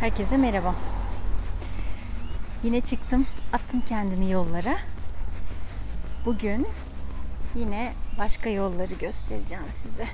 Herkese 0.00 0.36
merhaba. 0.36 0.74
Yine 2.62 2.80
çıktım, 2.80 3.26
attım 3.52 3.82
kendimi 3.88 4.30
yollara. 4.30 4.78
Bugün 6.24 6.66
yine 7.54 7.92
başka 8.18 8.50
yolları 8.50 8.94
göstereceğim 8.94 9.64
size. 9.70 10.06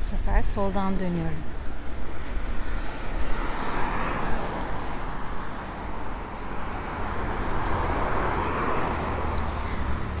Bu 0.00 0.04
sefer 0.04 0.42
soldan 0.42 0.98
dönüyorum. 0.98 1.59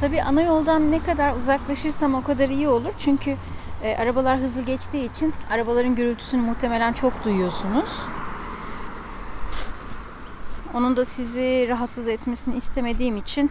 Tabii 0.00 0.22
ana 0.22 0.42
yoldan 0.42 0.90
ne 0.90 1.02
kadar 1.02 1.36
uzaklaşırsam 1.36 2.14
o 2.14 2.22
kadar 2.22 2.48
iyi 2.48 2.68
olur. 2.68 2.92
Çünkü 2.98 3.36
e, 3.82 3.96
arabalar 3.96 4.38
hızlı 4.38 4.62
geçtiği 4.62 5.10
için 5.10 5.34
arabaların 5.50 5.94
gürültüsünü 5.94 6.42
muhtemelen 6.42 6.92
çok 6.92 7.24
duyuyorsunuz. 7.24 8.06
Onun 10.74 10.96
da 10.96 11.04
sizi 11.04 11.66
rahatsız 11.68 12.08
etmesini 12.08 12.56
istemediğim 12.56 13.16
için 13.16 13.50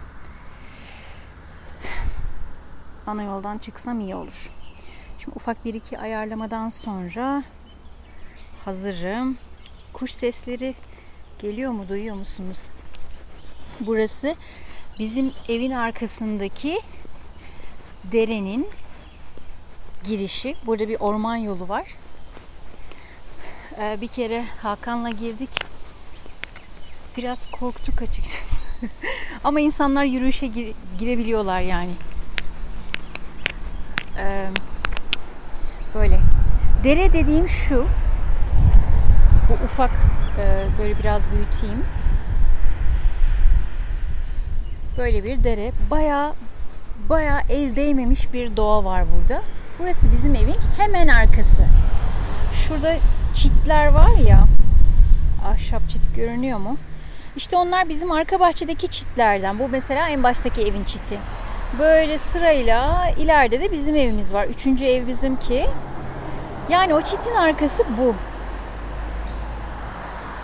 ana 3.08 3.23
yoldan 3.23 3.58
çıksam 3.58 4.00
iyi 4.00 4.16
olur. 4.16 4.50
Şimdi 5.20 5.36
ufak 5.36 5.66
bir 5.66 5.73
iki 5.73 6.00
ayarlamadan 6.00 6.70
sonra 6.70 7.44
hazırım. 8.66 9.38
Kuş 9.94 10.11
sesleri 10.11 10.75
geliyor 11.39 11.72
mu? 11.72 11.89
Duyuyor 11.89 12.16
musunuz? 12.16 12.69
Burası 13.80 14.36
bizim 15.00 15.31
evin 15.50 15.72
arkasındaki 15.72 16.81
derenin 18.03 18.67
girişi. 20.03 20.56
Burada 20.66 20.88
bir 20.88 21.00
orman 21.00 21.36
yolu 21.36 21.69
var. 21.69 21.83
Ee, 23.80 23.97
bir 24.02 24.08
kere 24.08 24.45
Hakan'la 24.61 25.09
girdik. 25.09 25.50
Biraz 27.17 27.52
korktuk 27.52 28.02
açıkçası. 28.02 28.66
Ama 29.44 29.59
insanlar 29.59 30.03
yürüyüşe 30.03 30.47
gir- 30.47 30.73
girebiliyorlar 31.00 31.61
yani. 31.61 31.91
Ee, 34.17 34.47
böyle. 35.95 36.19
Dere 36.84 37.13
dediğim 37.13 37.50
şu. 37.50 37.88
Bu 39.50 39.66
ufak 39.66 39.91
e, 40.39 40.66
böyle 40.80 41.00
biraz 41.00 41.22
büyüteyim. 41.31 41.86
Böyle 45.00 45.23
bir 45.23 45.44
dere. 45.44 45.72
Baya 45.92 46.33
baya 47.09 47.42
el 47.50 47.75
değmemiş 47.75 48.33
bir 48.33 48.58
doğa 48.58 48.86
var 48.86 49.03
burada. 49.16 49.41
Burası 49.80 50.11
bizim 50.11 50.36
evin 50.36 50.56
hemen 50.78 51.08
arkası. 51.08 51.64
Şurada 52.53 52.95
çitler 53.36 53.88
var 53.88 54.17
ya. 54.28 54.44
Ahşap 55.47 55.89
çit 55.89 56.16
görünüyor 56.16 56.59
mu? 56.59 56.78
İşte 57.36 57.58
onlar 57.58 57.89
bizim 57.89 58.11
arka 58.11 58.39
bahçedeki 58.39 58.88
çitlerden. 58.88 59.59
Bu 59.59 59.67
mesela 59.69 60.09
en 60.09 60.23
baştaki 60.23 60.61
evin 60.61 60.83
çiti. 60.83 61.19
Böyle 61.80 62.17
sırayla 62.17 63.09
ileride 63.17 63.61
de 63.61 63.72
bizim 63.72 63.95
evimiz 63.95 64.34
var. 64.34 64.45
Üçüncü 64.45 64.86
ev 64.86 65.08
bizimki. 65.08 65.66
Yani 66.69 66.94
o 66.94 67.02
çitin 67.02 67.36
arkası 67.36 67.84
bu. 67.97 68.16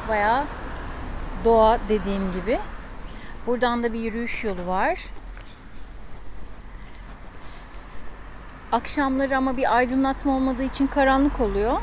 Baya 0.10 0.46
doğa 1.46 1.80
dediğim 1.90 2.32
gibi. 2.32 2.60
Buradan 3.48 3.84
da 3.84 3.94
bir 3.94 4.00
yürüyüş 4.00 4.44
yolu 4.44 4.68
var. 4.68 5.00
Akşamları 8.72 9.38
ama 9.38 9.58
bir 9.58 9.76
aydınlatma 9.76 10.36
olmadığı 10.36 10.64
için 10.64 10.88
karanlık 10.88 11.40
oluyor. 11.40 11.82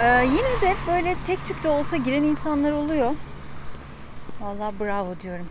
Ee, 0.00 0.24
yine 0.24 0.60
de 0.60 0.76
böyle 0.86 1.16
tek 1.26 1.46
tük 1.46 1.64
de 1.64 1.68
olsa 1.68 1.96
giren 1.96 2.22
insanlar 2.22 2.72
oluyor. 2.72 3.14
Vallahi 4.40 4.80
bravo 4.80 5.20
diyorum. 5.20 5.48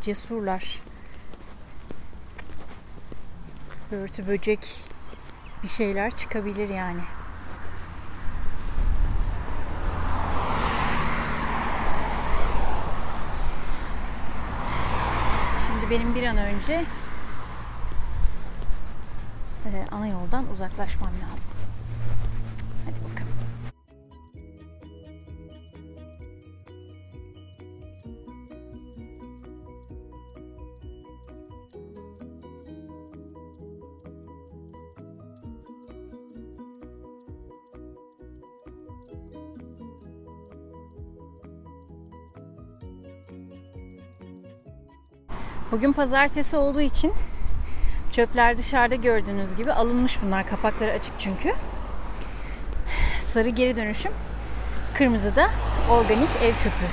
Cesurlar. 0.00 0.82
Börtü 3.92 4.28
böcek 4.28 4.84
bir 5.62 5.68
şeyler 5.68 6.10
çıkabilir 6.10 6.68
yani. 6.68 7.00
Şimdi 15.66 15.75
benim 15.90 16.14
bir 16.14 16.22
an 16.26 16.36
önce 16.36 16.84
e, 19.66 19.86
ana 19.90 20.06
yoldan 20.06 20.44
uzaklaşmam 20.52 21.10
lazım. 21.10 21.50
Hadi 22.84 23.00
bakalım. 23.00 23.15
Bugün 45.72 45.92
pazartesi 45.92 46.56
olduğu 46.56 46.80
için 46.80 47.12
çöpler 48.12 48.58
dışarıda 48.58 48.94
gördüğünüz 48.94 49.56
gibi 49.56 49.72
alınmış 49.72 50.18
bunlar. 50.22 50.46
Kapakları 50.46 50.92
açık 50.92 51.12
çünkü. 51.18 51.52
Sarı 53.20 53.48
geri 53.48 53.76
dönüşüm, 53.76 54.12
kırmızı 54.94 55.36
da 55.36 55.50
organik 55.90 56.28
ev 56.42 56.52
çöpü. 56.52 56.86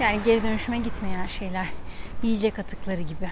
Yani 0.00 0.20
geri 0.24 0.42
dönüşüme 0.42 0.78
gitmeyen 0.78 1.26
şeyler. 1.26 1.66
Yiyecek 2.22 2.58
atıkları 2.58 3.02
gibi. 3.02 3.30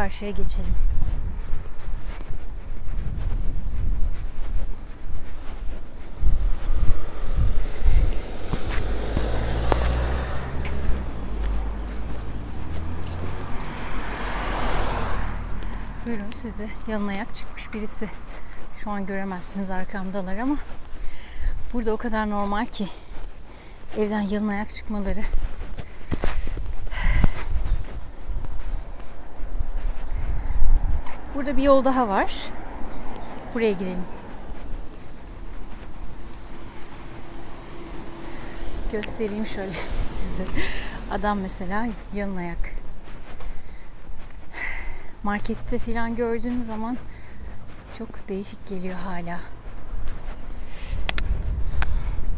Karşıya 0.00 0.30
geçelim. 0.30 0.74
Buyurun 16.06 16.30
size 16.36 16.68
yalın 16.88 17.08
ayak 17.08 17.34
çıkmış 17.34 17.74
birisi. 17.74 18.08
Şu 18.84 18.90
an 18.90 19.06
göremezsiniz 19.06 19.70
arkamdalar 19.70 20.36
ama 20.36 20.56
burada 21.72 21.92
o 21.92 21.96
kadar 21.96 22.30
normal 22.30 22.66
ki 22.66 22.88
evden 23.98 24.20
yalın 24.20 24.48
ayak 24.48 24.68
çıkmaları. 24.68 25.22
Burada 31.40 31.56
bir 31.56 31.62
yol 31.62 31.84
daha 31.84 32.08
var. 32.08 32.34
Buraya 33.54 33.72
girelim. 33.72 34.04
Göstereyim 38.92 39.46
şöyle 39.46 39.72
size. 40.10 40.44
Adam 41.10 41.40
mesela 41.40 41.86
yalın 42.14 42.36
ayak. 42.36 42.70
Markette 45.22 45.78
falan 45.78 46.16
gördüğüm 46.16 46.62
zaman 46.62 46.96
çok 47.98 48.28
değişik 48.28 48.66
geliyor 48.66 48.98
hala. 48.98 49.40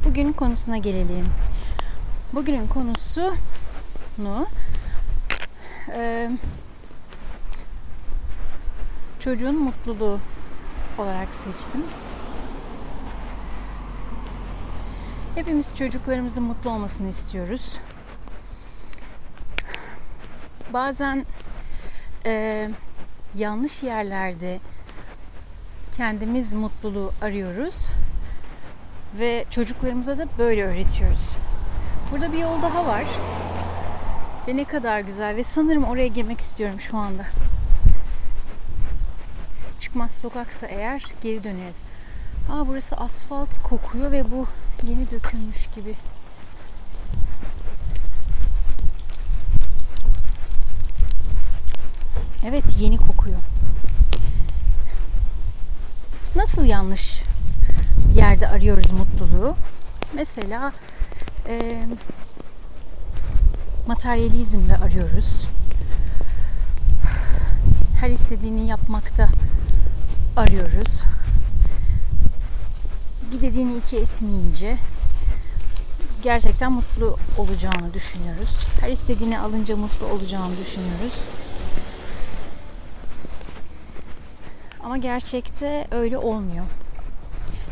Bugünün 0.04 0.32
konusuna 0.32 0.76
gelelim. 0.76 1.26
Bugünün 2.32 2.66
konusu 2.66 3.34
nu 4.18 4.46
e, 5.94 6.30
çocuğun 9.24 9.58
mutluluğu 9.58 10.18
olarak 10.98 11.34
seçtim. 11.34 11.84
Hepimiz 15.34 15.74
çocuklarımızın 15.74 16.44
mutlu 16.44 16.70
olmasını 16.70 17.08
istiyoruz. 17.08 17.78
Bazen 20.72 21.26
e, 22.26 22.68
yanlış 23.36 23.82
yerlerde 23.82 24.60
kendimiz 25.96 26.54
mutluluğu 26.54 27.12
arıyoruz 27.22 27.88
ve 29.18 29.44
çocuklarımıza 29.50 30.18
da 30.18 30.26
böyle 30.38 30.64
öğretiyoruz. 30.64 31.28
Burada 32.12 32.32
bir 32.32 32.38
yol 32.38 32.62
daha 32.62 32.86
var 32.86 33.04
ve 34.48 34.56
ne 34.56 34.64
kadar 34.64 35.00
güzel 35.00 35.36
ve 35.36 35.42
sanırım 35.42 35.84
oraya 35.84 36.06
girmek 36.06 36.40
istiyorum 36.40 36.80
şu 36.80 36.96
anda. 36.96 37.24
Çıkmaz 39.92 40.14
sokaksa 40.14 40.66
eğer 40.66 41.04
geri 41.22 41.44
döneriz. 41.44 41.82
Aa 42.50 42.68
burası 42.68 42.96
asfalt 42.96 43.62
kokuyor 43.62 44.12
ve 44.12 44.30
bu 44.30 44.46
yeni 44.86 45.10
dökülmüş 45.10 45.66
gibi. 45.74 45.94
Evet 52.44 52.64
yeni 52.80 52.96
kokuyor. 52.96 53.38
Nasıl 56.36 56.64
yanlış 56.64 57.22
yerde 58.14 58.48
arıyoruz 58.48 58.92
mutluluğu? 58.92 59.54
Mesela 60.14 60.72
e, 61.48 61.82
materyalizmle 63.86 64.76
arıyoruz. 64.76 65.48
Her 68.00 68.10
istediğini 68.10 68.68
yapmakta 68.68 69.28
arıyoruz. 70.36 71.02
Bir 73.32 73.40
dediğini 73.40 73.76
iki 73.76 73.96
etmeyince 73.96 74.78
gerçekten 76.22 76.72
mutlu 76.72 77.18
olacağını 77.38 77.94
düşünüyoruz. 77.94 78.56
Her 78.80 78.90
istediğini 78.90 79.38
alınca 79.38 79.76
mutlu 79.76 80.06
olacağını 80.06 80.58
düşünüyoruz. 80.58 81.24
Ama 84.80 84.98
gerçekte 84.98 85.88
öyle 85.90 86.18
olmuyor. 86.18 86.64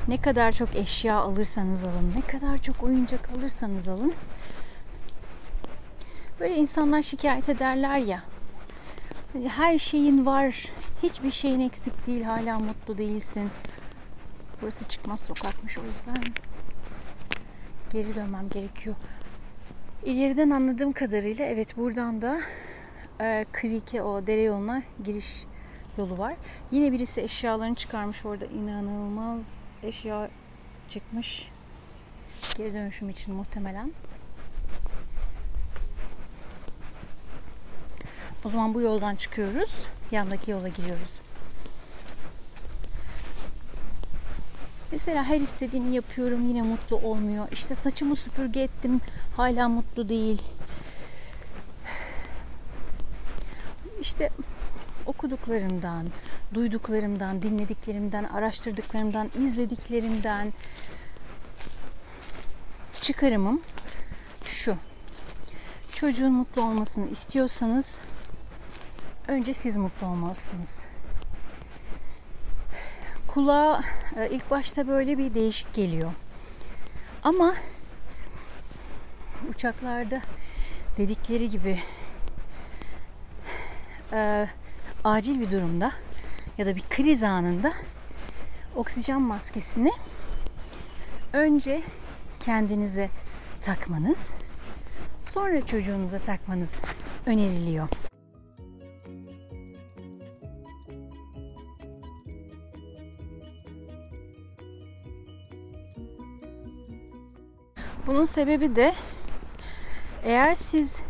Ne 0.09 0.17
kadar 0.17 0.53
çok 0.53 0.77
eşya 0.77 1.17
alırsanız 1.17 1.85
alın, 1.85 2.13
ne 2.17 2.21
kadar 2.21 2.59
çok 2.59 2.83
oyuncak 2.83 3.31
alırsanız 3.39 3.89
alın. 3.89 4.13
Böyle 6.41 6.57
insanlar 6.57 7.03
şikayet 7.03 7.49
ederler 7.49 7.99
ya. 7.99 8.23
Her 9.35 9.79
şeyin 9.79 10.27
var, 10.27 10.67
hiçbir 11.03 11.31
şeyin 11.31 11.61
eksik 11.61 12.07
değil, 12.07 12.23
hala 12.23 12.59
mutlu 12.59 12.99
değilsin. 12.99 13.51
Burası 14.63 14.89
çıkmaz 14.89 15.21
sokakmış 15.21 15.79
o 15.79 15.85
yüzden 15.85 16.23
geri 17.93 18.15
dönmem 18.15 18.49
gerekiyor. 18.49 18.97
İleriden 20.05 20.51
anladığım 20.51 20.93
kadarıyla 20.93 21.45
evet 21.45 21.77
buradan 21.77 22.23
da 22.23 22.41
e, 23.21 23.47
Krike 23.53 24.03
o 24.03 24.27
dere 24.27 24.43
yoluna 24.43 24.83
giriş 25.05 25.45
yolu 25.99 26.19
var. 26.19 26.35
Yine 26.71 26.93
birisi 26.93 27.21
eşyalarını 27.21 27.75
çıkarmış 27.75 28.27
orada 28.27 28.45
inanılmaz 28.47 29.59
eşya 29.83 30.31
çıkmış. 30.89 31.49
Geri 32.57 32.75
dönüşüm 32.75 33.11
için 33.11 33.35
muhtemelen. 33.35 33.93
O 38.45 38.49
zaman 38.49 38.75
bu 38.75 38.81
yoldan 38.81 39.17
çıkıyoruz. 39.17 39.87
Yandaki 40.11 40.51
yola 40.51 40.69
giriyoruz. 40.69 41.21
Mesela 44.93 45.25
her 45.25 45.41
istediğini 45.41 45.95
yapıyorum 45.95 46.49
yine 46.49 46.63
mutlu 46.63 46.97
olmuyor. 46.97 47.49
İşte 47.53 47.75
saçımı 47.75 48.17
süpürge 48.17 48.61
ettim 48.61 49.01
hala 49.37 49.69
mutlu 49.69 50.09
değil. 50.09 50.43
İşte 54.01 54.31
okuduklarımdan, 55.07 56.07
duyduklarımdan, 56.55 57.43
dinlediklerimden, 57.43 58.25
araştırdıklarımdan, 58.25 59.31
izlediklerimden 59.39 60.53
çıkarımım 63.01 63.61
şu. 64.45 64.77
Çocuğun 65.93 66.33
mutlu 66.33 66.63
olmasını 66.63 67.09
istiyorsanız 67.09 67.99
önce 69.31 69.53
siz 69.53 69.77
mutlu 69.77 70.07
olmalısınız. 70.07 70.81
Kulağa 73.27 73.83
e, 74.17 74.31
ilk 74.31 74.51
başta 74.51 74.89
böyle 74.89 75.19
bir 75.19 75.35
değişik 75.35 75.75
geliyor. 75.75 76.13
Ama 77.23 77.55
uçaklarda 79.51 80.21
dedikleri 80.97 81.51
gibi 81.51 81.81
e, 84.13 84.47
acil 85.05 85.41
bir 85.41 85.51
durumda 85.51 85.93
ya 86.59 86.67
da 86.67 86.77
bir 86.77 86.83
kriz 86.91 87.23
anında 87.23 87.73
oksijen 88.77 89.23
maskesini 89.23 89.93
önce 91.33 91.83
kendinize 92.41 93.11
takmanız, 93.61 94.31
sonra 95.23 95.67
çocuğunuza 95.67 96.19
takmanız 96.19 96.75
öneriliyor. 97.27 97.89
Bunun 108.11 108.25
sebebi 108.25 108.77
de 108.77 108.95
eğer 110.25 110.55
siz 110.55 111.03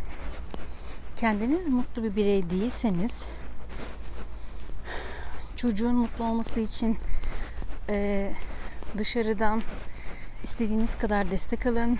kendiniz 1.16 1.68
mutlu 1.68 2.02
bir 2.04 2.16
birey 2.16 2.50
değilseniz 2.50 3.24
çocuğun 5.56 5.94
mutlu 5.94 6.24
olması 6.24 6.60
için 6.60 6.98
e, 7.88 8.30
dışarıdan 8.98 9.62
istediğiniz 10.42 10.98
kadar 10.98 11.30
destek 11.30 11.66
alın. 11.66 11.98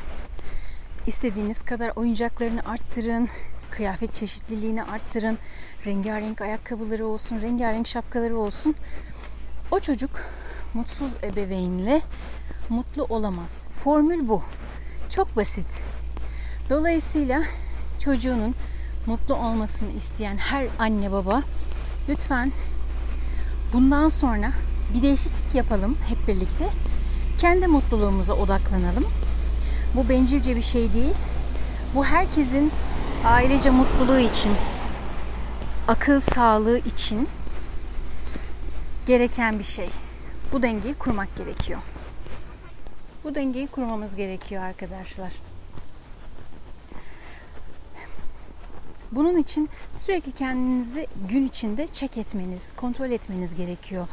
istediğiniz 1.06 1.62
kadar 1.62 1.92
oyuncaklarını 1.96 2.60
arttırın. 2.66 3.28
Kıyafet 3.70 4.14
çeşitliliğini 4.14 4.84
arttırın. 4.84 5.38
Rengarenk 5.86 6.40
ayakkabıları 6.40 7.06
olsun, 7.06 7.40
rengarenk 7.42 7.86
şapkaları 7.86 8.38
olsun. 8.38 8.74
O 9.70 9.80
çocuk 9.80 10.10
mutsuz 10.74 11.12
ebeveynle 11.22 12.02
mutlu 12.68 13.04
olamaz. 13.04 13.62
Formül 13.84 14.28
bu. 14.28 14.42
Çok 15.14 15.36
basit. 15.36 15.82
Dolayısıyla 16.70 17.42
çocuğunun 17.98 18.54
mutlu 19.06 19.34
olmasını 19.34 19.92
isteyen 19.92 20.36
her 20.36 20.66
anne 20.78 21.12
baba 21.12 21.42
lütfen 22.08 22.52
bundan 23.72 24.08
sonra 24.08 24.52
bir 24.94 25.02
değişiklik 25.02 25.54
yapalım 25.54 25.96
hep 26.08 26.28
birlikte. 26.28 26.68
Kendi 27.38 27.66
mutluluğumuza 27.66 28.34
odaklanalım. 28.34 29.06
Bu 29.94 30.08
bencilce 30.08 30.56
bir 30.56 30.62
şey 30.62 30.92
değil. 30.92 31.14
Bu 31.94 32.04
herkesin 32.04 32.72
ailece 33.24 33.70
mutluluğu 33.70 34.18
için, 34.18 34.52
akıl 35.88 36.20
sağlığı 36.20 36.78
için 36.78 37.28
gereken 39.06 39.58
bir 39.58 39.64
şey. 39.64 39.88
Bu 40.52 40.62
dengeyi 40.62 40.94
kurmak 40.94 41.36
gerekiyor. 41.36 41.80
Bu 43.24 43.34
dengeyi 43.34 43.66
kurmamız 43.66 44.16
gerekiyor 44.16 44.62
arkadaşlar. 44.62 45.32
Bunun 49.12 49.36
için 49.36 49.68
sürekli 49.96 50.32
kendinizi 50.32 51.06
gün 51.28 51.48
içinde 51.48 51.86
çek 51.86 52.18
etmeniz, 52.18 52.72
kontrol 52.76 53.10
etmeniz 53.10 53.54
gerekiyor. 53.54 54.08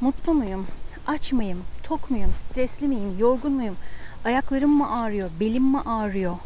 Mutlu 0.00 0.34
muyum? 0.34 0.66
Aç 1.06 1.32
mıyım? 1.32 1.64
Tok 1.82 2.10
muyum? 2.10 2.34
Stresli 2.34 2.88
miyim? 2.88 3.18
Yorgun 3.18 3.52
muyum? 3.52 3.76
Ayaklarım 4.24 4.70
mı 4.70 5.00
ağrıyor? 5.00 5.30
Belim 5.40 5.64
mi 5.64 5.80
ağrıyor? 5.80 6.36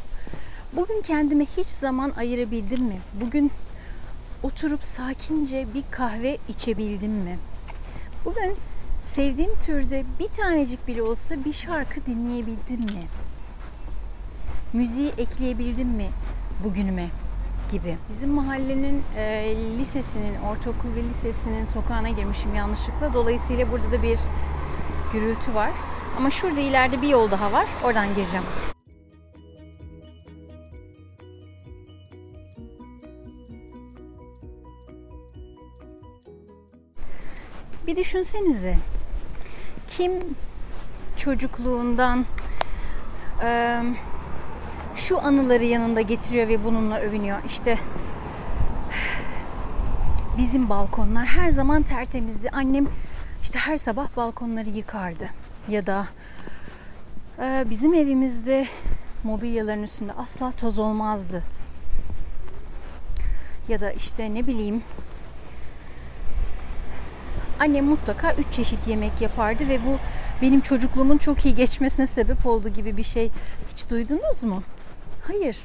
Bugün 0.73 1.03
kendime 1.03 1.47
hiç 1.57 1.67
zaman 1.67 2.11
ayırabildim 2.11 2.83
mi? 2.83 2.99
Bugün 3.21 3.51
oturup 4.43 4.85
sakince 4.85 5.67
bir 5.75 5.85
kahve 5.91 6.39
içebildim 6.49 7.13
mi? 7.13 7.39
Bugün 8.25 8.57
sevdiğim 9.05 9.55
türde 9.67 10.05
bir 10.21 10.29
tanecik 10.29 10.89
bile 10.89 11.03
olsa 11.03 11.45
bir 11.45 11.53
şarkı 11.53 12.07
dinleyebildim 12.07 12.81
mi? 12.81 13.03
Müziği 14.73 15.13
ekleyebildim 15.19 15.89
mi 15.89 16.11
bugünüme? 16.65 17.09
gibi. 17.73 17.97
Bizim 18.11 18.31
mahallenin 18.31 19.03
e, 19.17 19.55
lisesinin, 19.79 20.35
ortaokul 20.51 20.95
ve 20.97 21.03
lisesinin 21.03 21.65
sokağına 21.65 22.09
girmişim 22.09 22.55
yanlışlıkla. 22.55 23.15
Dolayısıyla 23.15 23.73
burada 23.73 23.93
da 23.93 24.03
bir 24.03 24.19
gürültü 25.13 25.55
var. 25.55 25.71
Ama 26.19 26.31
şurada 26.31 26.61
ileride 26.61 27.03
bir 27.03 27.09
yol 27.09 27.31
daha 27.31 27.53
var. 27.53 27.67
Oradan 27.85 28.15
gireceğim. 28.15 28.47
Bir 37.87 37.97
düşünsenize. 37.97 38.77
Kim 39.89 40.13
çocukluğundan 41.17 42.27
e, 43.45 43.81
şu 44.97 45.23
anıları 45.23 45.65
yanında 45.65 46.01
getiriyor 46.01 46.49
ve 46.49 46.65
bununla 46.65 46.99
övünüyor. 46.99 47.39
İşte 47.47 47.79
bizim 50.39 50.69
balkonlar 50.69 51.27
her 51.27 51.51
zaman 51.51 51.83
tertemizdi. 51.83 52.51
Annem 52.51 52.87
işte 53.43 53.59
her 53.59 53.77
sabah 53.77 54.17
balkonları 54.17 54.71
yıkardı. 54.71 55.29
Ya 55.69 55.87
da 55.87 56.07
e, 57.39 57.65
bizim 57.71 57.95
evimizde 57.95 58.67
mobilyaların 59.25 59.83
üstünde 59.83 60.13
asla 60.13 60.51
toz 60.51 60.79
olmazdı. 60.79 61.43
Ya 63.69 63.81
da 63.81 63.93
işte 63.93 64.35
ne 64.35 64.47
bileyim 64.47 64.83
annem 67.65 67.85
mutlaka 67.85 68.33
üç 68.33 68.53
çeşit 68.53 68.89
yemek 68.89 69.21
yapardı 69.21 69.69
ve 69.69 69.81
bu 69.81 69.99
benim 70.43 70.61
çocukluğumun 70.61 71.19
çok 71.19 71.45
iyi 71.45 71.55
geçmesine 71.55 72.07
sebep 72.07 72.47
oldu 72.47 72.69
gibi 72.69 72.97
bir 72.97 73.03
şey 73.03 73.31
hiç 73.71 73.91
duydunuz 73.91 74.43
mu? 74.43 74.63
Hayır. 75.27 75.59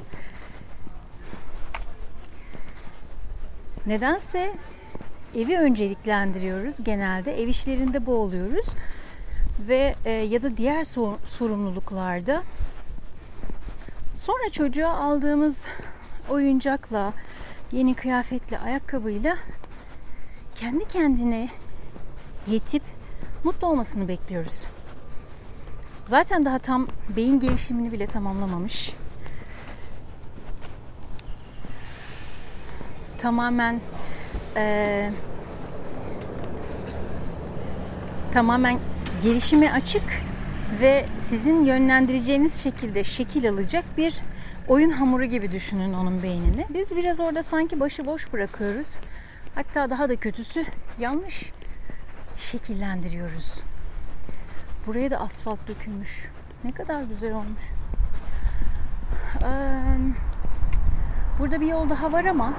Nedense 3.86 4.54
evi 5.36 5.58
önceliklendiriyoruz 5.58 6.84
genelde. 6.84 7.42
Ev 7.42 7.48
işlerinde 7.48 8.06
boğuluyoruz. 8.06 8.68
Ve 9.68 9.96
e, 10.06 10.12
ya 10.12 10.44
da 10.44 10.58
diğer 10.58 10.84
sorumluluklarda 11.26 12.44
sonra 14.16 14.50
çocuğa 14.52 14.94
aldığımız 14.94 15.62
oyuncakla, 16.30 17.14
yeni 17.72 17.94
kıyafetle, 17.94 18.60
ayakkabıyla 18.60 19.38
kendi 20.56 20.88
kendine 20.88 21.50
yetip 22.50 22.84
mutlu 23.44 23.68
olmasını 23.68 24.08
bekliyoruz. 24.08 24.64
Zaten 26.06 26.46
daha 26.46 26.60
tam 26.60 26.88
beyin 27.16 27.40
gelişimini 27.40 27.92
bile 27.92 28.06
tamamlamamış. 28.06 28.94
Tamamen 33.18 33.82
e, 34.56 35.12
tamamen 38.32 38.80
gelişime 39.24 39.72
açık 39.72 40.04
ve 40.82 41.06
sizin 41.18 41.64
yönlendireceğiniz 41.64 42.64
şekilde 42.64 43.04
şekil 43.04 43.50
alacak 43.50 43.86
bir 43.98 44.22
oyun 44.68 44.90
hamuru 44.90 45.26
gibi 45.26 45.52
düşünün 45.52 45.94
onun 45.94 46.24
beynini. 46.24 46.66
Biz 46.70 46.96
biraz 46.96 47.20
orada 47.20 47.44
sanki 47.44 47.80
başıboş 47.80 48.34
bırakıyoruz. 48.34 48.88
Hatta 49.56 49.90
daha 49.90 50.10
da 50.10 50.16
kötüsü 50.16 50.66
yanlış 51.00 51.52
şekillendiriyoruz. 52.40 53.64
Buraya 54.88 55.12
da 55.12 55.20
asfalt 55.20 55.68
dökülmüş. 55.68 56.30
Ne 56.64 56.72
kadar 56.72 57.04
güzel 57.04 57.34
olmuş. 57.34 57.64
burada 61.40 61.62
bir 61.62 61.68
yol 61.68 61.90
daha 61.90 62.12
var 62.12 62.26
ama 62.26 62.54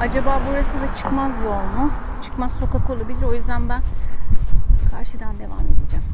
acaba 0.00 0.42
burası 0.48 0.80
da 0.80 0.94
çıkmaz 0.94 1.40
yol 1.40 1.62
mu? 1.62 1.92
Çıkmaz 2.22 2.58
sokak 2.58 2.90
olabilir. 2.90 3.22
O 3.22 3.34
yüzden 3.34 3.68
ben 3.68 3.82
karşıdan 4.90 5.38
devam 5.38 5.60
edeceğim. 5.60 6.04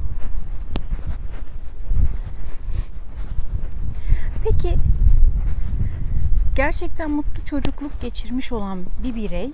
Peki 4.44 4.76
gerçekten 6.56 7.10
mutlu 7.10 7.44
çocukluk 7.44 8.00
geçirmiş 8.00 8.52
olan 8.52 8.80
bir 9.02 9.14
birey 9.14 9.52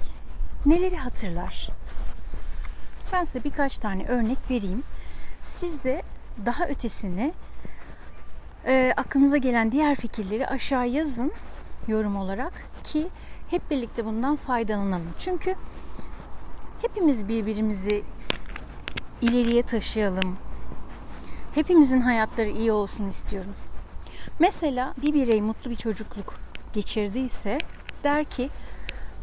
neleri 0.67 0.97
hatırlar? 0.97 1.80
Ben 3.13 3.25
size 3.25 3.45
birkaç 3.45 3.79
tane 3.79 4.07
örnek 4.07 4.39
vereyim. 4.51 4.83
Siz 5.43 5.85
de 5.85 6.03
daha 6.47 6.67
ötesini 6.69 7.33
e, 8.67 8.95
aklınıza 8.97 9.37
gelen 9.37 9.73
diğer 9.73 9.95
fikirleri 9.95 10.47
aşağı 10.47 10.89
yazın 10.89 11.33
yorum 11.89 12.17
olarak 12.17 12.53
ki 12.85 13.09
hep 13.51 13.71
birlikte 13.71 14.05
bundan 14.05 14.37
faydalanalım. 14.37 15.11
Çünkü 15.19 15.55
hepimiz 16.83 17.29
birbirimizi 17.29 18.03
ileriye 19.21 19.63
taşıyalım. 19.63 20.37
Hepimizin 21.55 22.01
hayatları 22.01 22.49
iyi 22.49 22.73
olsun 22.73 23.09
istiyorum. 23.09 23.55
Mesela 24.39 24.95
bir 25.03 25.15
birey 25.15 25.43
mutlu 25.43 25.71
bir 25.71 25.77
çocukluk 25.77 26.39
geçirdiyse 26.73 27.59
der 28.05 28.25
ki 28.25 28.51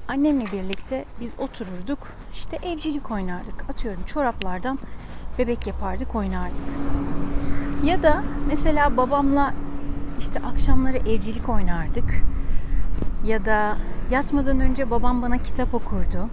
annemle 0.08 0.46
birlikte 0.46 1.06
biz 1.22 1.36
otururduk 1.40 2.00
işte 2.34 2.58
evcilik 2.64 3.12
oynardık. 3.12 3.70
Atıyorum 3.70 4.04
çoraplardan 4.04 4.80
bebek 5.38 5.68
yapardık 5.68 6.16
oynardık. 6.16 6.62
Ya 7.84 8.04
da 8.04 8.24
mesela 8.48 8.98
babamla 8.98 9.54
işte 10.20 10.40
akşamları 10.40 10.98
evcilik 10.98 11.50
oynardık. 11.50 12.24
Ya 13.26 13.46
da 13.46 13.78
yatmadan 14.12 14.60
önce 14.60 14.92
babam 14.92 15.22
bana 15.22 15.38
kitap 15.38 15.74
okurdu. 15.74 16.30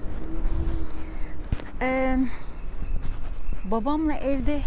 Ee, 1.80 2.18
babamla 3.64 4.14
evde 4.14 4.62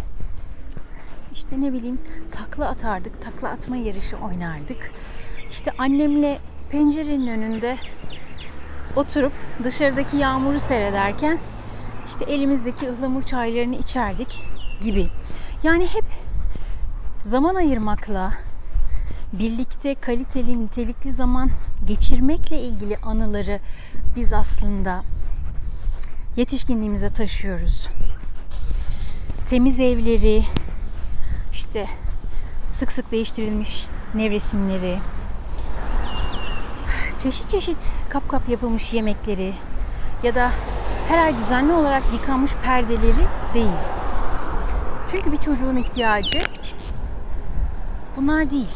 işte 1.34 1.62
ne 1.62 1.74
bileyim 1.74 2.00
takla 2.32 2.70
atardık. 2.70 3.22
Takla 3.22 3.50
atma 3.50 3.78
yarışı 3.78 4.18
oynardık. 4.18 4.92
İşte 5.50 5.72
annemle 5.78 6.40
pencerenin 6.70 7.28
önünde 7.28 7.78
oturup 8.98 9.32
dışarıdaki 9.64 10.18
yağmuru 10.18 10.60
seyrederken 10.60 11.40
işte 12.06 12.26
elimizdeki 12.26 12.90
ıhlamur 12.90 13.24
çaylarını 13.24 13.76
içerdik 13.76 14.44
gibi. 14.82 15.10
Yani 15.64 15.88
hep 15.88 16.06
zaman 17.24 17.56
ayırmakla 17.56 18.34
birlikte 19.34 19.96
kaliteli, 19.96 20.60
nitelikli 20.66 21.12
zaman 21.12 21.50
geçirmekle 21.86 22.62
ilgili 22.62 22.98
anıları 22.98 23.60
biz 24.16 24.34
aslında 24.34 25.04
yetişkinliğimize 26.36 27.10
taşıyoruz. 27.10 27.88
Temiz 29.50 29.80
evleri, 29.80 30.44
işte 31.54 31.88
sık 32.70 32.92
sık 32.92 33.12
değiştirilmiş 33.12 33.86
nevresimleri, 34.16 35.00
çeşit 37.28 37.50
çeşit 37.50 37.92
kap 38.10 38.30
kap 38.30 38.50
yapılmış 38.50 38.94
yemekleri 38.94 39.54
ya 40.24 40.36
da 40.36 40.52
her 41.08 41.18
ay 41.18 41.38
düzenli 41.38 41.74
olarak 41.74 42.04
yıkanmış 42.14 42.52
perdeleri 42.64 43.28
değil. 43.54 43.80
Çünkü 45.12 45.32
bir 45.32 45.38
çocuğun 45.38 45.76
ihtiyacı 45.76 46.40
bunlar 48.18 48.52
değil. 48.52 48.70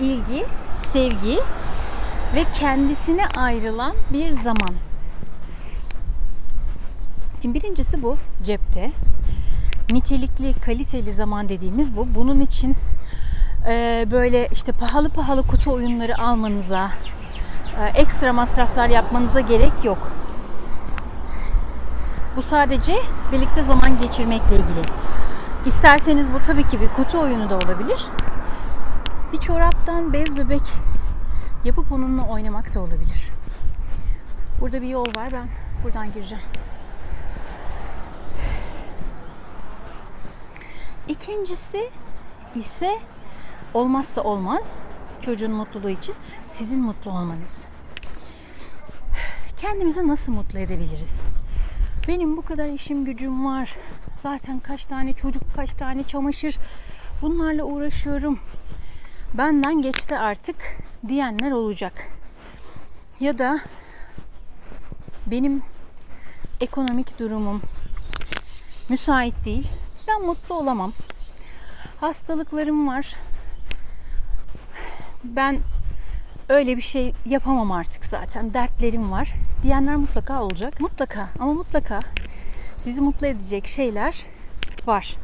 İlgi, 0.00 0.44
sevgi 0.76 1.38
ve 2.34 2.44
kendisine 2.52 3.24
ayrılan 3.36 3.94
bir 4.12 4.30
zaman. 4.30 4.74
Şimdi 7.42 7.62
birincisi 7.62 8.02
bu 8.02 8.16
cepte. 8.42 8.92
Nitelikli, 9.92 10.54
kaliteli 10.60 11.12
zaman 11.12 11.48
dediğimiz 11.48 11.96
bu. 11.96 12.14
Bunun 12.14 12.40
için 12.40 12.76
e, 13.68 14.06
böyle 14.10 14.48
işte 14.52 14.72
pahalı 14.72 15.08
pahalı 15.08 15.46
kutu 15.46 15.72
oyunları 15.72 16.18
almanıza, 16.18 16.90
ekstra 17.86 18.32
masraflar 18.32 18.88
yapmanıza 18.88 19.40
gerek 19.40 19.84
yok. 19.84 19.98
Bu 22.36 22.42
sadece 22.42 22.94
birlikte 23.32 23.62
zaman 23.62 23.98
geçirmekle 24.02 24.56
ilgili. 24.56 24.82
İsterseniz 25.66 26.32
bu 26.32 26.42
tabii 26.42 26.66
ki 26.66 26.80
bir 26.80 26.88
kutu 26.88 27.20
oyunu 27.20 27.50
da 27.50 27.56
olabilir. 27.56 28.04
Bir 29.32 29.38
çoraptan 29.38 30.12
bez 30.12 30.38
bebek 30.38 30.62
yapıp 31.64 31.92
onunla 31.92 32.28
oynamak 32.28 32.74
da 32.74 32.80
olabilir. 32.80 33.30
Burada 34.60 34.82
bir 34.82 34.88
yol 34.88 35.06
var. 35.16 35.32
Ben 35.32 35.48
buradan 35.84 36.12
gireceğim. 36.12 36.44
İkincisi 41.08 41.90
ise 42.54 42.98
olmazsa 43.74 44.22
olmaz 44.22 44.78
çocuğun 45.28 45.52
mutluluğu 45.52 45.90
için 45.90 46.14
sizin 46.46 46.80
mutlu 46.80 47.10
olmanız. 47.10 47.64
Kendimizi 49.56 50.08
nasıl 50.08 50.32
mutlu 50.32 50.58
edebiliriz? 50.58 51.22
Benim 52.08 52.36
bu 52.36 52.42
kadar 52.42 52.68
işim 52.68 53.04
gücüm 53.04 53.46
var. 53.46 53.76
Zaten 54.22 54.60
kaç 54.60 54.86
tane 54.86 55.12
çocuk, 55.12 55.42
kaç 55.56 55.70
tane 55.70 56.02
çamaşır 56.02 56.56
bunlarla 57.22 57.64
uğraşıyorum. 57.64 58.38
Benden 59.34 59.82
geçti 59.82 60.18
artık 60.18 60.56
diyenler 61.08 61.50
olacak. 61.50 62.08
Ya 63.20 63.38
da 63.38 63.60
benim 65.26 65.62
ekonomik 66.60 67.18
durumum 67.18 67.62
müsait 68.88 69.44
değil. 69.44 69.68
Ben 70.08 70.22
mutlu 70.22 70.54
olamam. 70.54 70.92
Hastalıklarım 72.00 72.88
var. 72.88 73.27
Ben 75.36 75.60
öyle 76.48 76.76
bir 76.76 76.82
şey 76.82 77.14
yapamam 77.26 77.72
artık 77.72 78.04
zaten. 78.04 78.54
Dertlerim 78.54 79.12
var 79.12 79.34
diyenler 79.62 79.96
mutlaka 79.96 80.42
olacak. 80.42 80.80
Mutlaka 80.80 81.28
ama 81.38 81.52
mutlaka 81.52 82.00
sizi 82.76 83.00
mutlu 83.00 83.26
edecek 83.26 83.66
şeyler 83.66 84.26
var. 84.86 85.16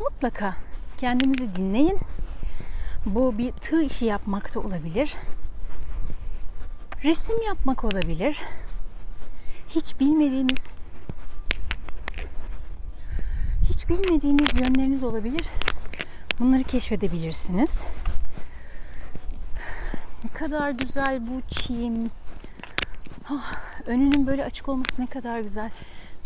Mutlaka 0.00 0.54
kendinizi 0.98 1.56
dinleyin. 1.56 1.98
Bu 3.06 3.38
bir 3.38 3.52
tığ 3.52 3.82
işi 3.82 4.04
yapmak 4.04 4.54
da 4.54 4.60
olabilir. 4.60 5.14
Resim 7.04 7.42
yapmak 7.46 7.84
olabilir. 7.84 8.42
Hiç 9.68 10.00
bilmediğiniz 10.00 10.64
hiç 13.68 13.88
bilmediğiniz 13.88 14.60
yönleriniz 14.60 15.02
olabilir. 15.02 15.46
Bunları 16.40 16.62
keşfedebilirsiniz. 16.62 17.84
Ne 20.24 20.30
kadar 20.30 20.70
güzel 20.70 21.26
bu 21.26 21.40
çim. 21.48 22.10
Oh, 23.30 23.52
önünün 23.86 24.26
böyle 24.26 24.44
açık 24.44 24.68
olması 24.68 25.02
ne 25.02 25.06
kadar 25.06 25.40
güzel. 25.40 25.70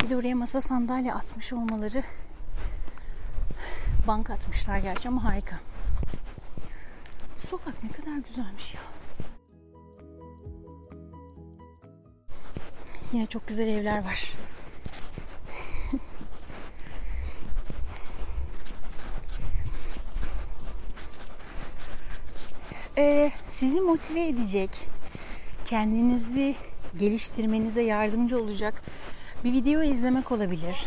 Bir 0.03 0.09
de 0.09 0.17
oraya 0.17 0.35
masa 0.35 0.61
sandalye 0.61 1.13
atmış 1.13 1.53
olmaları 1.53 2.03
bank 4.07 4.29
atmışlar 4.29 4.77
gerçi 4.77 5.07
ama 5.07 5.23
harika. 5.23 5.59
Sokak 7.49 7.83
ne 7.83 7.91
kadar 7.91 8.17
güzelmiş 8.27 8.75
ya. 8.75 8.81
Yine 13.13 13.25
çok 13.25 13.47
güzel 13.47 13.67
evler 13.67 14.03
var. 14.03 14.33
Ee, 22.99 23.31
sizi 23.47 23.81
motive 23.81 24.27
edecek, 24.27 24.69
kendinizi 25.65 26.55
geliştirmenize 26.97 27.81
yardımcı 27.81 28.43
olacak 28.43 28.81
bir 29.43 29.51
video 29.51 29.83
izlemek 29.83 30.31
olabilir. 30.31 30.85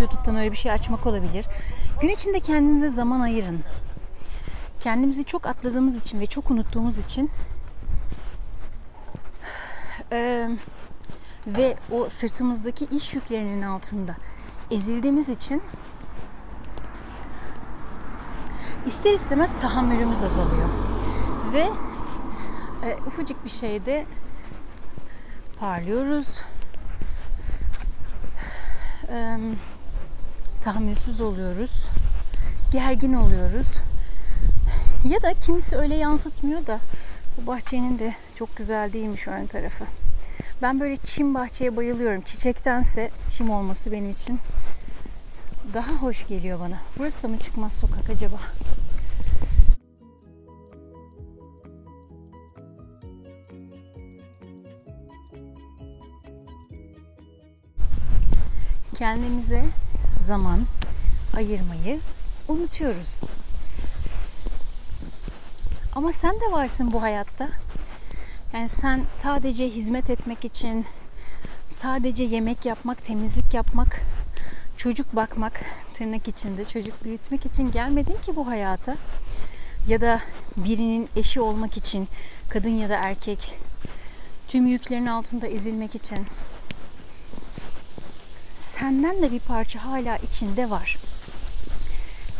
YouTube'dan 0.00 0.36
öyle 0.36 0.52
bir 0.52 0.56
şey 0.56 0.72
açmak 0.72 1.06
olabilir. 1.06 1.46
Gün 2.00 2.08
içinde 2.08 2.40
kendinize 2.40 2.88
zaman 2.88 3.20
ayırın. 3.20 3.60
Kendimizi 4.80 5.24
çok 5.24 5.46
atladığımız 5.46 5.96
için 6.02 6.20
ve 6.20 6.26
çok 6.26 6.50
unuttuğumuz 6.50 6.98
için 6.98 7.30
e, 10.12 10.48
ve 11.46 11.74
o 11.90 12.08
sırtımızdaki 12.08 12.84
iş 12.84 13.14
yüklerinin 13.14 13.62
altında 13.62 14.16
ezildiğimiz 14.70 15.28
için 15.28 15.62
ister 18.88 19.12
istemez 19.12 19.52
tahammülümüz 19.60 20.22
azalıyor. 20.22 20.68
Ve 21.52 21.68
e, 22.86 22.96
ufacık 23.06 23.44
bir 23.44 23.50
şeyde 23.50 24.06
parlıyoruz. 25.60 26.42
E, 29.08 29.38
tahammülsüz 30.60 31.20
oluyoruz. 31.20 31.86
Gergin 32.72 33.12
oluyoruz. 33.12 33.76
Ya 35.04 35.22
da 35.22 35.34
kimisi 35.34 35.76
öyle 35.76 35.94
yansıtmıyor 35.94 36.66
da 36.66 36.80
bu 37.36 37.46
bahçenin 37.46 37.98
de 37.98 38.14
çok 38.34 38.56
güzel 38.56 38.92
değilmiş 38.92 39.28
ön 39.28 39.46
tarafı. 39.46 39.84
Ben 40.62 40.80
böyle 40.80 40.96
çim 40.96 41.34
bahçeye 41.34 41.76
bayılıyorum. 41.76 42.20
Çiçektense 42.20 43.10
çim 43.28 43.50
olması 43.50 43.92
benim 43.92 44.10
için 44.10 44.40
daha 45.74 45.92
hoş 45.92 46.26
geliyor 46.26 46.60
bana. 46.60 46.80
Burası 46.98 47.22
da 47.22 47.28
mı 47.28 47.38
çıkmaz 47.38 47.72
sokak 47.72 48.10
acaba? 48.10 48.36
Kendimize 58.94 59.64
zaman 60.18 60.60
ayırmayı 61.36 62.00
unutuyoruz. 62.48 63.20
Ama 65.94 66.12
sen 66.12 66.34
de 66.34 66.52
varsın 66.52 66.90
bu 66.92 67.02
hayatta. 67.02 67.48
Yani 68.52 68.68
sen 68.68 69.02
sadece 69.14 69.68
hizmet 69.68 70.10
etmek 70.10 70.44
için, 70.44 70.86
sadece 71.70 72.24
yemek 72.24 72.64
yapmak, 72.64 73.04
temizlik 73.04 73.54
yapmak, 73.54 74.00
çocuk 74.78 75.16
bakmak, 75.16 75.60
tırnak 75.94 76.28
içinde 76.28 76.64
çocuk 76.64 77.04
büyütmek 77.04 77.46
için 77.46 77.72
gelmedin 77.72 78.16
ki 78.22 78.36
bu 78.36 78.46
hayata. 78.46 78.96
Ya 79.88 80.00
da 80.00 80.20
birinin 80.56 81.08
eşi 81.16 81.40
olmak 81.40 81.76
için, 81.76 82.08
kadın 82.48 82.68
ya 82.68 82.88
da 82.88 82.94
erkek, 82.94 83.54
tüm 84.48 84.66
yüklerin 84.66 85.06
altında 85.06 85.46
ezilmek 85.46 85.94
için. 85.94 86.18
Senden 88.58 89.22
de 89.22 89.32
bir 89.32 89.40
parça 89.40 89.84
hala 89.84 90.16
içinde 90.16 90.70
var. 90.70 90.96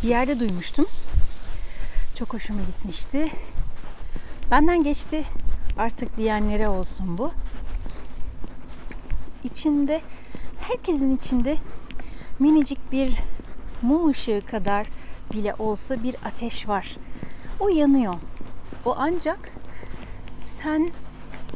Bir 0.03 0.09
yerde 0.09 0.41
duymuştum. 0.41 0.87
Çok 2.19 2.35
hoşuma 2.35 2.61
gitmişti. 2.63 3.29
Benden 4.51 4.85
geçti 4.85 5.25
artık 5.79 6.17
diyenlere 6.17 6.69
olsun 6.69 7.19
bu. 7.19 7.33
İçinde 9.45 10.01
herkesin 10.61 11.17
içinde 11.17 11.57
minicik 12.39 12.93
bir 12.93 13.15
mum 13.83 14.09
ışığı 14.09 14.41
kadar 14.51 14.87
bile 15.33 15.55
olsa 15.59 16.03
bir 16.03 16.17
ateş 16.25 16.69
var. 16.69 16.97
O 17.61 17.69
yanıyor. 17.69 18.15
O 18.85 18.95
ancak 18.99 19.53
sen 20.43 20.89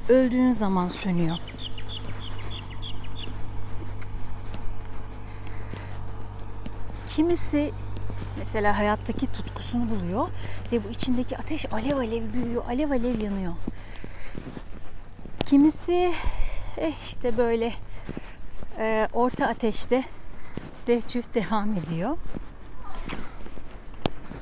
öldüğün 0.09 0.53
zaman 0.53 0.89
sönüyor. 0.89 1.37
Kimisi 7.09 7.73
mesela 8.39 8.79
hayattaki 8.79 9.33
tutkusunu 9.33 9.91
buluyor 9.91 10.29
ve 10.73 10.85
bu 10.85 10.89
içindeki 10.89 11.39
ateş 11.39 11.73
alev 11.73 11.97
alev 11.97 12.33
büyüyor, 12.33 12.65
alev 12.67 12.91
alev 12.91 13.23
yanıyor. 13.23 13.53
Kimisi 15.47 16.13
eh 16.77 16.95
işte 17.07 17.37
böyle 17.37 17.73
e, 18.79 19.09
orta 19.13 19.47
ateşte 19.47 20.05
dehçü 20.87 21.23
devam 21.35 21.75
ediyor. 21.75 22.17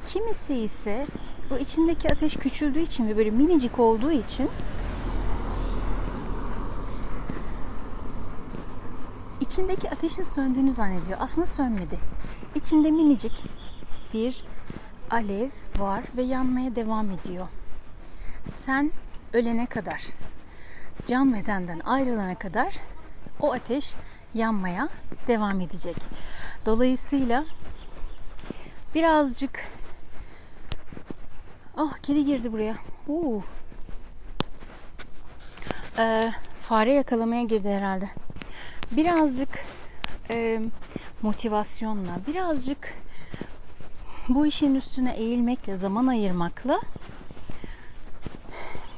Kimisi 0.06 0.54
ise 0.54 1.06
bu 1.50 1.58
içindeki 1.58 2.12
ateş 2.12 2.36
küçüldüğü 2.36 2.80
için 2.80 3.08
ve 3.08 3.16
böyle 3.16 3.30
minicik 3.30 3.78
olduğu 3.78 4.12
için 4.12 4.50
içindeki 9.40 9.90
ateşin 9.90 10.24
söndüğünü 10.24 10.72
zannediyor. 10.72 11.18
Aslında 11.20 11.46
sönmedi. 11.46 11.98
İçinde 12.54 12.90
minicik 12.90 13.44
bir 14.14 14.44
alev 15.10 15.48
var 15.78 16.04
ve 16.16 16.22
yanmaya 16.22 16.76
devam 16.76 17.10
ediyor. 17.10 17.48
Sen 18.66 18.90
ölene 19.32 19.66
kadar, 19.66 20.02
can 21.06 21.34
bedenden 21.34 21.80
ayrılana 21.80 22.34
kadar 22.34 22.74
o 23.40 23.52
ateş 23.52 23.94
yanmaya 24.34 24.88
devam 25.26 25.60
edecek. 25.60 25.96
Dolayısıyla 26.66 27.44
birazcık 28.94 29.70
Ah 31.76 31.98
kedi 32.02 32.24
girdi 32.24 32.52
buraya. 32.52 32.76
Oo. 33.08 33.42
Ee, 35.98 36.32
fare 36.60 36.92
yakalamaya 36.92 37.42
girdi 37.42 37.68
herhalde. 37.68 38.08
Birazcık 38.92 39.48
e, 40.30 40.60
motivasyonla, 41.22 42.18
birazcık 42.26 42.94
bu 44.28 44.46
işin 44.46 44.74
üstüne 44.74 45.12
eğilmekle, 45.12 45.76
zaman 45.76 46.06
ayırmakla 46.06 46.80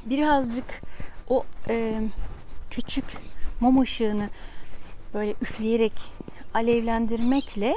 birazcık 0.05 0.81
o 1.29 1.45
e, 1.69 2.01
küçük 2.69 3.05
mum 3.59 3.81
ışığını 3.81 4.29
böyle 5.13 5.35
üfleyerek 5.41 5.93
alevlendirmekle 6.53 7.75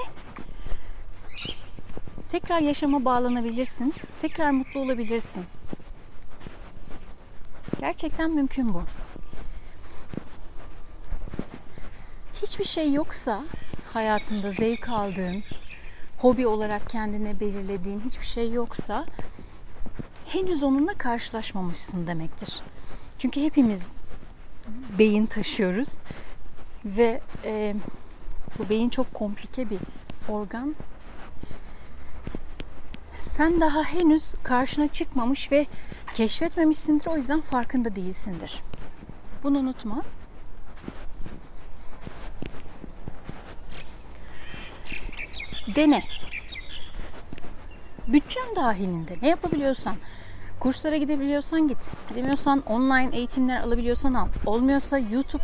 tekrar 2.29 2.61
yaşama 2.61 3.05
bağlanabilirsin. 3.05 3.95
Tekrar 4.23 4.51
mutlu 4.51 4.81
olabilirsin. 4.81 5.45
Gerçekten 7.81 8.31
mümkün 8.31 8.75
bu. 8.75 8.83
Hiçbir 12.43 12.65
şey 12.65 12.93
yoksa 12.93 13.45
hayatında 13.93 14.53
zevk 14.53 14.89
aldığın, 14.89 15.43
hobi 16.19 16.47
olarak 16.47 16.91
kendine 16.91 17.41
belirlediğin 17.41 18.01
hiçbir 18.01 18.27
şey 18.27 18.53
yoksa 18.53 19.07
henüz 20.27 20.63
onunla 20.63 20.95
karşılaşmamışsın 20.95 22.07
demektir. 22.07 22.61
Çünkü 23.19 23.43
hepimiz 23.43 23.93
beyin 24.99 25.27
taşıyoruz 25.27 25.99
ve 26.87 27.21
e, 27.45 27.75
bu 28.59 28.69
beyin 28.69 28.89
çok 28.89 29.15
komplike 29.15 29.71
bir 29.71 29.79
organ. 30.29 30.75
Sen 33.19 33.61
daha 33.61 33.83
henüz 33.83 34.35
karşına 34.43 34.89
çıkmamış 34.89 35.53
ve 35.53 35.67
keşfetmemişsindir 36.15 37.07
o 37.07 37.17
yüzden 37.17 37.41
farkında 37.41 37.97
değilsindir. 37.97 38.63
Bunu 39.43 39.59
unutma. 39.59 40.03
Dene. 45.75 46.03
Bütçen 48.09 48.57
dahilinde 48.57 49.17
ne 49.23 49.29
yapabiliyorsan. 49.29 49.97
Kurslara 50.61 50.97
gidebiliyorsan 50.97 51.69
git. 51.69 51.91
Gidemiyorsan 52.09 52.63
online 52.67 53.17
eğitimler 53.17 53.61
alabiliyorsan 53.61 54.15
al. 54.15 54.29
Olmuyorsa 54.47 54.99
YouTube. 54.99 55.43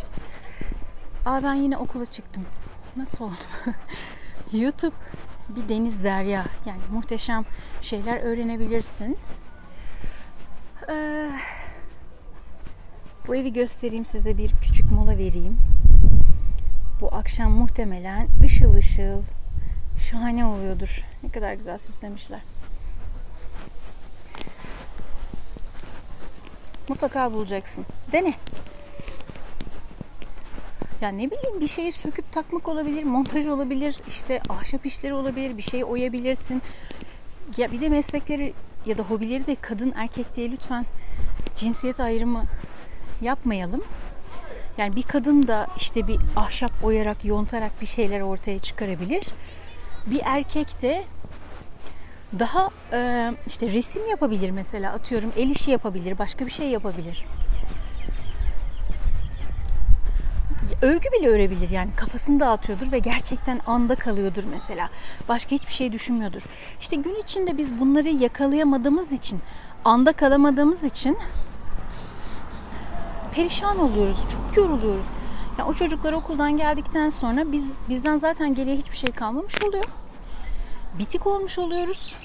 Aa 1.25 1.43
ben 1.43 1.53
yine 1.53 1.77
okula 1.77 2.05
çıktım. 2.05 2.45
Nasıl 2.95 3.25
oldu? 3.25 3.35
YouTube 4.53 4.95
bir 5.49 5.69
deniz 5.69 6.03
derya. 6.03 6.45
Yani 6.65 6.81
muhteşem 6.91 7.45
şeyler 7.81 8.17
öğrenebilirsin. 8.21 9.17
Ee, 10.89 11.31
bu 13.27 13.35
evi 13.35 13.53
göstereyim 13.53 14.05
size 14.05 14.37
bir 14.37 14.51
küçük 14.51 14.91
mola 14.91 15.17
vereyim. 15.17 15.57
bu 17.01 17.15
akşam 17.15 17.51
muhtemelen 17.51 18.27
ışıl 18.43 18.73
ışıl 18.73 19.21
şahane 19.99 20.45
oluyordur. 20.45 21.03
Ne 21.23 21.29
kadar 21.29 21.53
güzel 21.53 21.77
süslemişler. 21.77 22.39
Mutlaka 26.89 27.33
bulacaksın. 27.33 27.85
Dene. 28.11 28.33
Ya 31.03 31.09
ne 31.09 31.31
bileyim 31.31 31.61
bir 31.61 31.67
şeyi 31.67 31.91
söküp 31.91 32.31
takmak 32.31 32.67
olabilir, 32.67 33.03
montaj 33.03 33.47
olabilir, 33.47 33.95
işte 34.07 34.41
ahşap 34.49 34.85
işleri 34.85 35.13
olabilir, 35.13 35.57
bir 35.57 35.61
şey 35.61 35.83
oyabilirsin. 35.83 36.61
Ya 37.57 37.71
bir 37.71 37.81
de 37.81 37.89
meslekleri 37.89 38.53
ya 38.85 38.97
da 38.97 39.03
hobileri 39.03 39.47
de 39.47 39.55
kadın 39.55 39.93
erkek 39.95 40.35
diye 40.35 40.51
lütfen 40.51 40.85
cinsiyet 41.55 41.99
ayrımı 41.99 42.43
yapmayalım. 43.21 43.83
Yani 44.77 44.95
bir 44.95 45.03
kadın 45.03 45.47
da 45.47 45.67
işte 45.77 46.07
bir 46.07 46.17
ahşap 46.35 46.71
oyarak, 46.83 47.25
yontarak 47.25 47.81
bir 47.81 47.85
şeyler 47.85 48.21
ortaya 48.21 48.59
çıkarabilir. 48.59 49.23
Bir 50.05 50.21
erkek 50.25 50.81
de 50.81 51.03
daha 52.39 52.69
işte 53.47 53.73
resim 53.73 54.09
yapabilir 54.09 54.51
mesela 54.51 54.93
atıyorum 54.93 55.31
el 55.37 55.49
işi 55.49 55.71
yapabilir, 55.71 56.17
başka 56.17 56.45
bir 56.45 56.51
şey 56.51 56.67
yapabilir. 56.67 57.25
Örgü 60.83 61.11
bile 61.11 61.29
örebilir 61.29 61.69
yani 61.69 61.89
kafasını 61.95 62.39
dağıtıyordur 62.39 62.91
ve 62.91 62.99
gerçekten 62.99 63.61
anda 63.67 63.95
kalıyordur 63.95 64.43
mesela. 64.51 64.89
Başka 65.29 65.51
hiçbir 65.51 65.71
şey 65.71 65.91
düşünmüyordur. 65.91 66.41
İşte 66.79 66.95
gün 66.95 67.15
içinde 67.15 67.57
biz 67.57 67.79
bunları 67.79 68.09
yakalayamadığımız 68.09 69.11
için, 69.11 69.39
anda 69.85 70.13
kalamadığımız 70.13 70.83
için 70.83 71.17
perişan 73.31 73.79
oluyoruz, 73.79 74.17
çok 74.21 74.57
yoruluyoruz. 74.57 75.05
Yani 75.59 75.69
o 75.69 75.73
çocuklar 75.73 76.13
okuldan 76.13 76.57
geldikten 76.57 77.09
sonra 77.09 77.51
biz 77.51 77.71
bizden 77.89 78.17
zaten 78.17 78.55
geriye 78.55 78.75
hiçbir 78.75 78.97
şey 78.97 79.11
kalmamış 79.11 79.63
oluyor. 79.63 79.85
Bitik 80.99 81.27
olmuş 81.27 81.59
oluyoruz. 81.59 82.15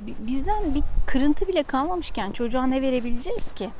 Bizden 0.00 0.74
bir 0.74 0.82
kırıntı 1.06 1.48
bile 1.48 1.62
kalmamışken 1.62 2.30
çocuğa 2.30 2.66
ne 2.66 2.82
verebileceğiz 2.82 3.52
ki? 3.52 3.70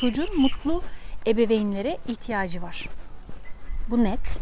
Çocuğun 0.00 0.40
mutlu 0.40 0.82
ebeveynlere 1.26 1.98
ihtiyacı 2.08 2.62
var. 2.62 2.88
Bu 3.90 4.04
net. 4.04 4.40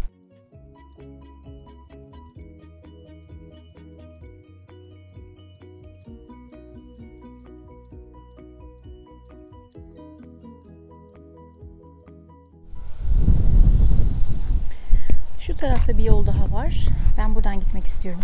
Şu 15.38 15.56
tarafta 15.56 15.98
bir 15.98 16.04
yol 16.04 16.26
daha 16.26 16.52
var. 16.52 16.86
Ben 17.18 17.34
buradan 17.34 17.60
gitmek 17.60 17.84
istiyorum. 17.84 18.20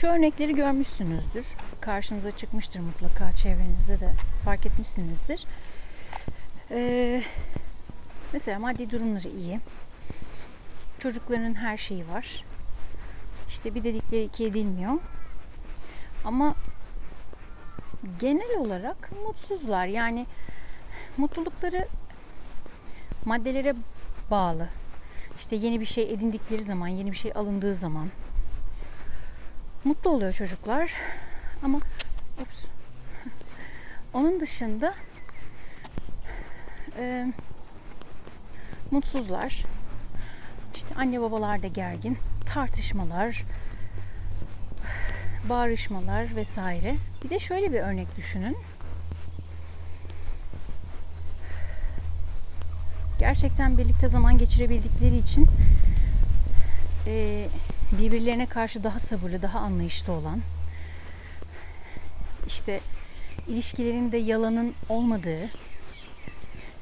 Şu 0.00 0.06
örnekleri 0.06 0.54
görmüşsünüzdür. 0.54 1.46
Karşınıza 1.80 2.30
çıkmıştır 2.30 2.80
mutlaka 2.80 3.32
çevrenizde 3.32 4.00
de 4.00 4.12
fark 4.44 4.66
etmişsinizdir. 4.66 5.44
Ee, 6.70 7.22
mesela 8.32 8.58
maddi 8.58 8.90
durumları 8.90 9.28
iyi. 9.28 9.60
Çocukların 10.98 11.54
her 11.54 11.76
şeyi 11.76 12.08
var. 12.08 12.44
İşte 13.48 13.74
bir 13.74 13.84
dedikleri 13.84 14.24
iki 14.24 14.46
edilmiyor. 14.46 14.92
Ama 16.24 16.54
genel 18.18 18.58
olarak 18.58 19.10
mutsuzlar. 19.26 19.86
Yani 19.86 20.26
mutlulukları 21.16 21.88
maddelere 23.24 23.74
bağlı. 24.30 24.68
İşte 25.38 25.56
yeni 25.56 25.80
bir 25.80 25.86
şey 25.86 26.14
edindikleri 26.14 26.64
zaman, 26.64 26.88
yeni 26.88 27.12
bir 27.12 27.16
şey 27.16 27.32
alındığı 27.34 27.74
zaman 27.74 28.08
mutlu 29.88 30.10
oluyor 30.10 30.32
çocuklar. 30.32 30.92
Ama 31.62 31.78
ups, 32.42 32.64
onun 34.14 34.40
dışında 34.40 34.94
e, 36.98 37.26
mutsuzlar. 38.90 39.64
İşte 40.74 40.94
anne 40.98 41.20
babalar 41.20 41.62
da 41.62 41.66
gergin. 41.66 42.18
Tartışmalar, 42.46 43.44
bağrışmalar 45.44 46.36
vesaire. 46.36 46.96
Bir 47.24 47.30
de 47.30 47.38
şöyle 47.38 47.72
bir 47.72 47.80
örnek 47.80 48.16
düşünün. 48.16 48.56
Gerçekten 53.18 53.78
birlikte 53.78 54.08
zaman 54.08 54.38
geçirebildikleri 54.38 55.16
için 55.16 55.46
e, 57.06 57.48
birbirlerine 57.92 58.46
karşı 58.46 58.84
daha 58.84 58.98
sabırlı, 58.98 59.42
daha 59.42 59.58
anlayışlı 59.58 60.12
olan, 60.12 60.40
işte 62.46 62.80
ilişkilerinde 63.48 64.16
yalanın 64.16 64.74
olmadığı, 64.88 65.48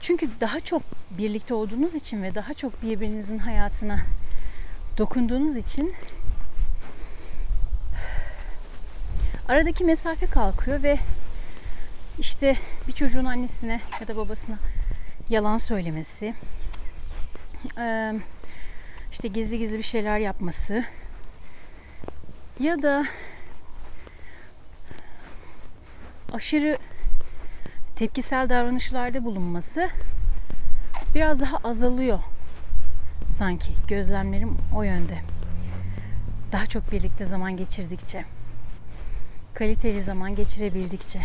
çünkü 0.00 0.28
daha 0.40 0.60
çok 0.60 0.82
birlikte 1.10 1.54
olduğunuz 1.54 1.94
için 1.94 2.22
ve 2.22 2.34
daha 2.34 2.54
çok 2.54 2.82
birbirinizin 2.82 3.38
hayatına 3.38 4.00
dokunduğunuz 4.98 5.56
için 5.56 5.94
aradaki 9.48 9.84
mesafe 9.84 10.26
kalkıyor 10.26 10.82
ve 10.82 10.98
işte 12.18 12.56
bir 12.88 12.92
çocuğun 12.92 13.24
annesine 13.24 13.80
ya 14.00 14.08
da 14.08 14.16
babasına 14.16 14.56
yalan 15.28 15.58
söylemesi, 15.58 16.34
işte 19.12 19.28
gizli 19.28 19.58
gizli 19.58 19.78
bir 19.78 19.82
şeyler 19.82 20.18
yapması 20.18 20.84
ya 22.60 22.82
da 22.82 23.06
aşırı 26.32 26.78
tepkisel 27.96 28.48
davranışlarda 28.48 29.24
bulunması 29.24 29.90
biraz 31.14 31.40
daha 31.40 31.56
azalıyor 31.56 32.18
sanki 33.38 33.72
gözlemlerim 33.88 34.56
o 34.74 34.82
yönde. 34.82 35.18
Daha 36.52 36.66
çok 36.66 36.92
birlikte 36.92 37.24
zaman 37.24 37.56
geçirdikçe, 37.56 38.24
kaliteli 39.54 40.02
zaman 40.02 40.34
geçirebildikçe. 40.34 41.20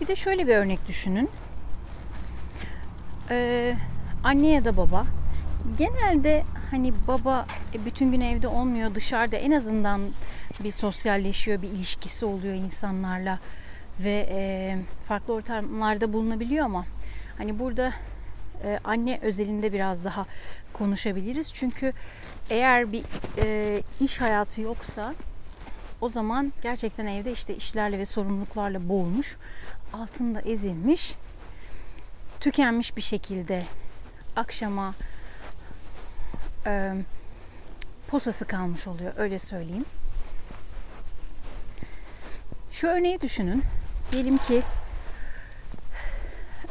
Bir 0.00 0.06
de 0.06 0.16
şöyle 0.16 0.46
bir 0.46 0.56
örnek 0.56 0.88
düşünün. 0.88 1.30
Ee, 3.30 3.76
anne 4.24 4.48
ya 4.48 4.64
da 4.64 4.76
baba. 4.76 5.06
Genelde 5.78 6.44
hani 6.70 6.92
baba 7.08 7.46
e, 7.74 7.84
bütün 7.84 8.12
gün 8.12 8.20
evde 8.20 8.48
olmuyor 8.48 8.94
dışarıda 8.94 9.36
en 9.36 9.50
azından 9.50 10.00
bir 10.64 10.72
sosyalleşiyor 10.72 11.62
bir 11.62 11.68
ilişkisi 11.68 12.24
oluyor 12.24 12.54
insanlarla 12.54 13.38
ve 14.00 14.28
e, 14.30 14.78
farklı 15.04 15.34
ortamlarda 15.34 16.12
bulunabiliyor 16.12 16.64
ama 16.64 16.84
hani 17.38 17.58
burada 17.58 17.92
e, 18.64 18.78
anne 18.84 19.18
özelinde 19.22 19.72
biraz 19.72 20.04
daha 20.04 20.26
konuşabiliriz. 20.72 21.52
Çünkü 21.54 21.92
eğer 22.50 22.92
bir 22.92 23.02
e, 23.38 23.82
iş 24.00 24.20
hayatı 24.20 24.60
yoksa 24.60 25.14
o 26.00 26.08
zaman 26.08 26.52
gerçekten 26.62 27.06
evde 27.06 27.32
işte 27.32 27.56
işlerle 27.56 27.98
ve 27.98 28.06
sorumluluklarla 28.06 28.88
boğulmuş 28.88 29.36
altında 29.92 30.40
ezilmiş 30.40 31.14
tükenmiş 32.42 32.96
bir 32.96 33.02
şekilde 33.02 33.62
akşama 34.36 34.94
e, 36.66 36.94
posası 38.08 38.44
kalmış 38.44 38.86
oluyor 38.86 39.12
öyle 39.16 39.38
söyleyeyim. 39.38 39.84
Şu 42.70 42.86
örneği 42.86 43.20
düşünün. 43.20 43.62
Diyelim 44.12 44.36
ki 44.36 44.62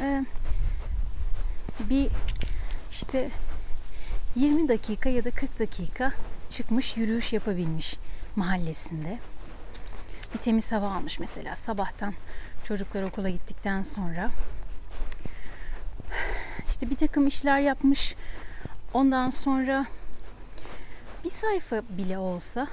e, 0.01 0.25
bir 1.79 2.07
işte 2.91 3.29
20 4.36 4.67
dakika 4.67 5.10
ya 5.10 5.23
da 5.23 5.31
40 5.31 5.60
dakika 5.60 6.13
çıkmış 6.49 6.97
yürüyüş 6.97 7.34
yapabilmiş 7.34 7.95
mahallesinde. 8.36 9.19
Bir 10.34 10.39
temiz 10.39 10.71
hava 10.71 10.91
almış 10.91 11.19
mesela 11.19 11.55
sabahtan 11.55 12.13
çocuklar 12.67 13.03
okula 13.03 13.29
gittikten 13.29 13.84
sonra 13.84 14.31
işte 16.67 16.89
bir 16.89 16.95
takım 16.95 17.28
işler 17.28 17.60
yapmış. 17.60 18.15
Ondan 18.93 19.30
sonra 19.30 19.86
bir 21.24 21.30
sayfa 21.30 21.82
bile 21.89 22.17
olsa 22.17 22.67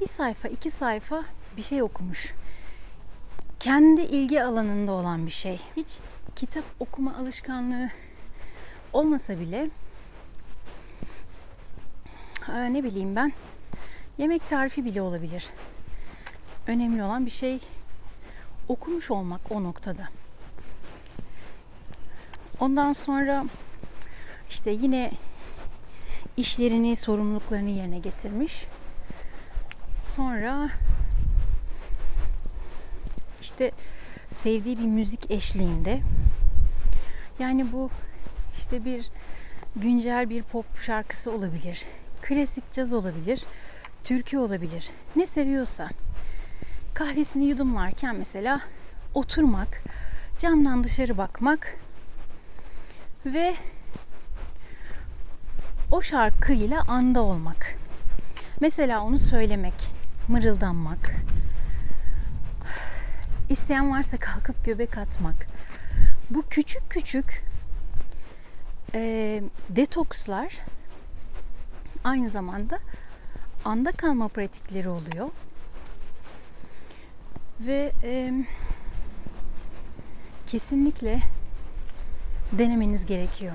bir 0.00 0.08
sayfa, 0.08 0.48
iki 0.48 0.70
sayfa 0.70 1.24
bir 1.56 1.62
şey 1.62 1.82
okumuş. 1.82 2.34
Kendi 3.60 4.00
ilgi 4.00 4.42
alanında 4.42 4.92
olan 4.92 5.26
bir 5.26 5.30
şey. 5.30 5.60
Hiç 5.76 5.98
kitap 6.36 6.64
okuma 6.80 7.16
alışkanlığı 7.16 7.90
olmasa 8.92 9.40
bile 9.40 9.68
e, 12.48 12.72
ne 12.72 12.84
bileyim 12.84 13.16
ben 13.16 13.32
yemek 14.18 14.48
tarifi 14.48 14.84
bile 14.84 15.02
olabilir. 15.02 15.46
Önemli 16.66 17.02
olan 17.02 17.26
bir 17.26 17.30
şey 17.30 17.60
okumuş 18.68 19.10
olmak 19.10 19.40
o 19.50 19.64
noktada. 19.64 20.08
Ondan 22.60 22.92
sonra 22.92 23.44
işte 24.50 24.70
yine 24.70 25.10
işlerini, 26.36 26.96
sorumluluklarını 26.96 27.70
yerine 27.70 27.98
getirmiş. 27.98 28.66
Sonra 30.04 30.70
işte 33.40 33.70
sevdiği 34.32 34.78
bir 34.78 34.86
müzik 34.86 35.30
eşliğinde 35.30 36.00
yani 37.38 37.72
bu 37.72 37.90
işte 38.58 38.84
bir 38.84 39.10
güncel 39.76 40.30
bir 40.30 40.42
pop 40.42 40.80
şarkısı 40.80 41.32
olabilir. 41.32 41.84
Klasik 42.22 42.72
caz 42.72 42.92
olabilir. 42.92 43.44
Türkü 44.04 44.38
olabilir. 44.38 44.90
Ne 45.16 45.26
seviyorsa. 45.26 45.88
Kahvesini 46.94 47.46
yudumlarken 47.46 48.16
mesela 48.16 48.60
oturmak, 49.14 49.82
camdan 50.38 50.84
dışarı 50.84 51.18
bakmak 51.18 51.76
ve 53.26 53.54
o 55.92 56.02
şarkıyla 56.02 56.82
anda 56.88 57.22
olmak. 57.22 57.76
Mesela 58.60 59.02
onu 59.02 59.18
söylemek, 59.18 59.74
mırıldanmak. 60.28 61.14
İsteyen 63.48 63.90
varsa 63.90 64.16
kalkıp 64.16 64.64
göbek 64.64 64.98
atmak. 64.98 65.46
Bu 66.30 66.42
küçük 66.50 66.90
küçük 66.90 67.44
e, 68.94 69.42
detokslar 69.68 70.58
aynı 72.04 72.30
zamanda 72.30 72.78
anda 73.64 73.92
kalma 73.92 74.28
pratikleri 74.28 74.88
oluyor. 74.88 75.28
Ve 77.60 77.92
e, 78.02 78.32
kesinlikle 80.46 81.20
denemeniz 82.52 83.06
gerekiyor. 83.06 83.52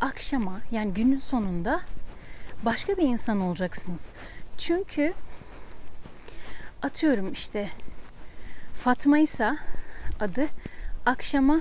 Akşama 0.00 0.60
yani 0.70 0.94
günün 0.94 1.18
sonunda 1.18 1.80
başka 2.62 2.96
bir 2.96 3.02
insan 3.02 3.40
olacaksınız. 3.40 4.08
Çünkü 4.58 5.14
atıyorum 6.82 7.32
işte 7.32 7.70
Fatma 8.74 9.18
ise 9.18 9.56
adı 10.20 10.46
akşama 11.06 11.60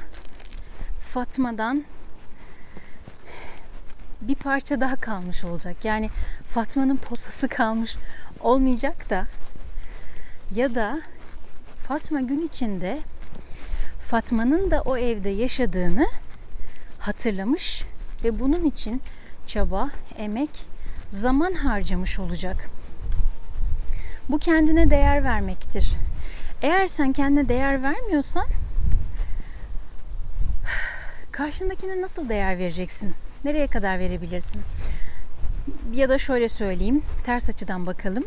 Fatma'dan 1.02 1.84
bir 4.22 4.36
parça 4.36 4.82
daha 4.82 4.96
kalmış 4.96 5.44
olacak. 5.44 5.86
Yani 5.86 6.10
Fatma'nın 6.50 6.98
posası 6.98 7.48
kalmış 7.50 7.96
olmayacak 8.40 9.10
da 9.10 9.28
ya 10.56 10.76
da 10.76 11.02
Fatma 11.88 12.22
gün 12.22 12.42
içinde 12.42 13.00
Fatma'nın 14.10 14.72
da 14.72 14.82
o 14.82 14.98
evde 14.98 15.30
yaşadığını 15.30 16.08
hatırlamış 17.00 17.84
ve 18.24 18.40
bunun 18.40 18.66
için 18.66 19.02
çaba, 19.48 19.90
emek, 20.18 20.50
zaman 21.10 21.54
harcamış 21.54 22.20
olacak. 22.20 22.70
Bu 24.30 24.40
kendine 24.40 24.90
değer 24.90 25.24
vermektir. 25.24 25.94
Eğer 26.62 26.88
sen 26.88 27.14
kendine 27.14 27.50
değer 27.50 27.84
vermiyorsan 27.84 28.46
karşındakine 31.32 32.02
nasıl 32.02 32.30
değer 32.30 32.58
vereceksin? 32.58 33.14
Nereye 33.44 33.68
kadar 33.68 34.00
verebilirsin? 34.00 34.62
Ya 35.94 36.10
da 36.10 36.18
şöyle 36.18 36.50
söyleyeyim, 36.50 37.04
ters 37.26 37.50
açıdan 37.50 37.86
bakalım. 37.86 38.24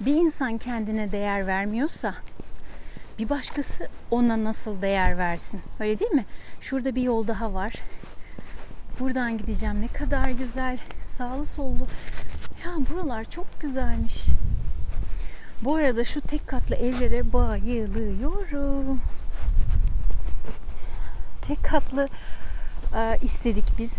Bir 0.00 0.14
insan 0.14 0.58
kendine 0.58 1.12
değer 1.12 1.46
vermiyorsa 1.46 2.14
bir 3.18 3.28
başkası 3.28 3.88
ona 4.10 4.44
nasıl 4.44 4.82
değer 4.82 5.18
versin? 5.18 5.60
Öyle 5.80 5.98
değil 5.98 6.10
mi? 6.12 6.24
Şurada 6.60 6.94
bir 6.94 7.02
yol 7.02 7.26
daha 7.26 7.54
var. 7.54 7.72
Buradan 9.00 9.38
gideceğim. 9.38 9.80
Ne 9.80 9.88
kadar 9.88 10.30
güzel. 10.30 10.78
Sağlı 11.18 11.46
sollu. 11.46 11.86
Ya 12.64 12.72
buralar 12.90 13.24
çok 13.24 13.60
güzelmiş. 13.60 14.24
Bu 15.62 15.76
arada 15.76 16.04
şu 16.04 16.20
tek 16.20 16.46
katlı 16.46 16.76
evlere 16.76 17.32
bayılıyorum. 17.32 19.00
Tek 21.42 21.64
katlı 21.64 22.08
e, 22.96 23.18
istedik 23.22 23.78
biz. 23.78 23.94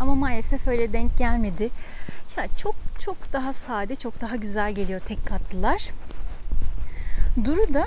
Ama 0.00 0.14
maalesef 0.14 0.68
öyle 0.68 0.92
denk 0.92 1.18
gelmedi. 1.18 1.70
Ya 2.36 2.46
çok 2.62 2.74
çok 3.00 3.32
daha 3.32 3.52
sade, 3.52 3.96
çok 3.96 4.20
daha 4.20 4.36
güzel 4.36 4.72
geliyor 4.72 5.00
tek 5.00 5.26
katlılar. 5.26 5.88
Duru 7.44 7.74
da 7.74 7.84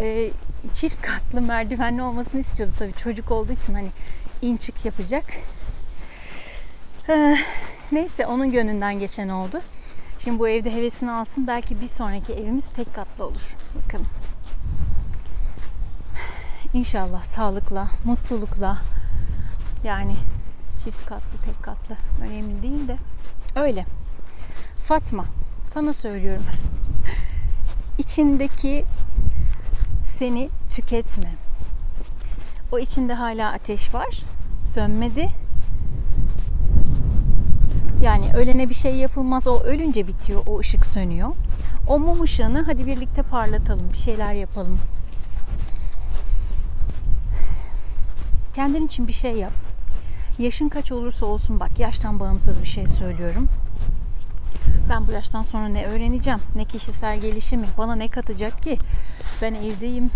e, 0.00 0.30
çift 0.74 1.02
katlı 1.02 1.40
merdivenli 1.40 2.02
olmasını 2.02 2.40
istiyordu 2.40 2.74
tabii 2.78 2.92
çocuk 2.92 3.30
olduğu 3.30 3.52
için 3.52 3.74
hani 3.74 3.88
in 4.42 4.56
çık 4.56 4.84
yapacak. 4.84 5.24
Ee, 7.08 7.36
neyse 7.92 8.26
onun 8.26 8.52
gönlünden 8.52 8.98
geçen 8.98 9.28
oldu. 9.28 9.60
Şimdi 10.18 10.38
bu 10.38 10.48
evde 10.48 10.74
hevesini 10.74 11.10
alsın. 11.10 11.46
Belki 11.46 11.80
bir 11.80 11.88
sonraki 11.88 12.32
evimiz 12.32 12.66
tek 12.66 12.94
katlı 12.94 13.24
olur. 13.24 13.56
Bakalım. 13.84 14.06
İnşallah 16.74 17.24
sağlıkla, 17.24 17.88
mutlulukla 18.04 18.78
yani 19.84 20.16
çift 20.84 21.06
katlı, 21.06 21.38
tek 21.46 21.62
katlı 21.62 21.96
önemli 22.22 22.62
değil 22.62 22.88
de 22.88 22.96
öyle. 23.56 23.86
Fatma 24.84 25.24
sana 25.66 25.92
söylüyorum. 25.92 26.44
İçindeki 27.98 28.84
seni 30.18 30.48
tüketme. 30.70 31.34
O 32.72 32.78
içinde 32.78 33.14
hala 33.14 33.52
ateş 33.52 33.94
var. 33.94 34.22
Sönmedi. 34.62 35.28
Yani 38.02 38.32
ölene 38.36 38.68
bir 38.68 38.74
şey 38.74 38.94
yapılmaz. 38.94 39.46
O 39.46 39.60
ölünce 39.60 40.06
bitiyor. 40.06 40.42
O 40.46 40.58
ışık 40.58 40.86
sönüyor. 40.86 41.28
O 41.88 41.98
mum 41.98 42.22
ışığını 42.22 42.62
hadi 42.62 42.86
birlikte 42.86 43.22
parlatalım. 43.22 43.92
Bir 43.92 43.98
şeyler 43.98 44.34
yapalım. 44.34 44.78
Kendin 48.54 48.86
için 48.86 49.08
bir 49.08 49.12
şey 49.12 49.32
yap. 49.32 49.52
Yaşın 50.38 50.68
kaç 50.68 50.92
olursa 50.92 51.26
olsun 51.26 51.60
bak 51.60 51.78
yaştan 51.78 52.20
bağımsız 52.20 52.60
bir 52.60 52.66
şey 52.66 52.86
söylüyorum. 52.86 53.48
Ben 54.90 55.06
bu 55.06 55.12
yaştan 55.12 55.42
sonra 55.42 55.68
ne 55.68 55.86
öğreneceğim? 55.86 56.40
Ne 56.56 56.64
kişisel 56.64 57.20
gelişimi? 57.20 57.66
Bana 57.78 57.94
ne 57.94 58.08
katacak 58.08 58.62
ki? 58.62 58.78
Ben 59.42 59.54
evdeyim. 59.54 60.10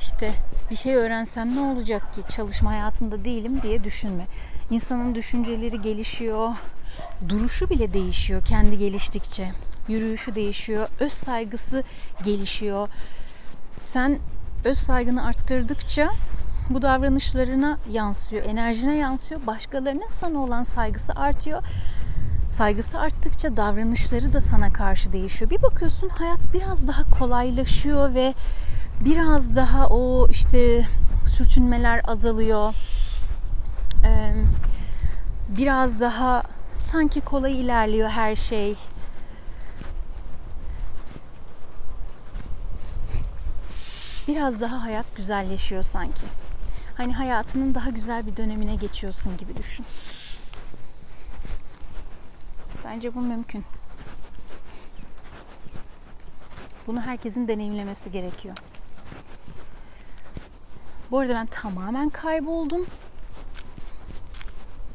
İşte 0.00 0.32
bir 0.70 0.76
şey 0.76 0.94
öğrensem 0.94 1.56
ne 1.56 1.60
olacak 1.60 2.14
ki? 2.14 2.20
Çalışma 2.28 2.70
hayatında 2.70 3.24
değilim 3.24 3.62
diye 3.62 3.84
düşünme. 3.84 4.26
İnsanın 4.70 5.14
düşünceleri 5.14 5.80
gelişiyor. 5.80 6.50
Duruşu 7.28 7.70
bile 7.70 7.92
değişiyor 7.92 8.44
kendi 8.44 8.78
geliştikçe. 8.78 9.52
Yürüyüşü 9.88 10.34
değişiyor. 10.34 10.88
Öz 11.00 11.12
saygısı 11.12 11.82
gelişiyor. 12.24 12.88
Sen 13.80 14.18
öz 14.64 14.78
saygını 14.78 15.26
arttırdıkça 15.26 16.10
bu 16.70 16.82
davranışlarına 16.82 17.78
yansıyor, 17.90 18.44
enerjine 18.44 18.96
yansıyor. 18.96 19.46
Başkalarının 19.46 20.08
sana 20.08 20.38
olan 20.38 20.62
saygısı 20.62 21.12
artıyor. 21.12 21.62
Saygısı 22.48 22.98
arttıkça 22.98 23.56
davranışları 23.56 24.32
da 24.32 24.40
sana 24.40 24.72
karşı 24.72 25.12
değişiyor. 25.12 25.50
Bir 25.50 25.62
bakıyorsun 25.62 26.08
hayat 26.08 26.54
biraz 26.54 26.86
daha 26.86 27.10
kolaylaşıyor 27.10 28.14
ve 28.14 28.34
biraz 29.00 29.56
daha 29.56 29.86
o 29.88 30.28
işte 30.30 30.88
sürtünmeler 31.26 32.00
azalıyor. 32.04 32.74
Biraz 35.48 36.00
daha 36.00 36.42
sanki 36.76 37.20
kolay 37.20 37.60
ilerliyor 37.60 38.08
her 38.08 38.36
şey. 38.36 38.74
Biraz 44.28 44.60
daha 44.60 44.82
hayat 44.84 45.16
güzelleşiyor 45.16 45.82
sanki. 45.82 46.26
Hani 46.96 47.14
hayatının 47.14 47.74
daha 47.74 47.90
güzel 47.90 48.26
bir 48.26 48.36
dönemine 48.36 48.74
geçiyorsun 48.74 49.36
gibi 49.36 49.56
düşün. 49.56 49.86
Bence 52.90 53.14
bu 53.14 53.20
mümkün. 53.20 53.64
Bunu 56.86 57.00
herkesin 57.00 57.48
deneyimlemesi 57.48 58.10
gerekiyor. 58.10 58.56
Bu 61.10 61.18
arada 61.18 61.34
ben 61.34 61.46
tamamen 61.46 62.08
kayboldum. 62.08 62.86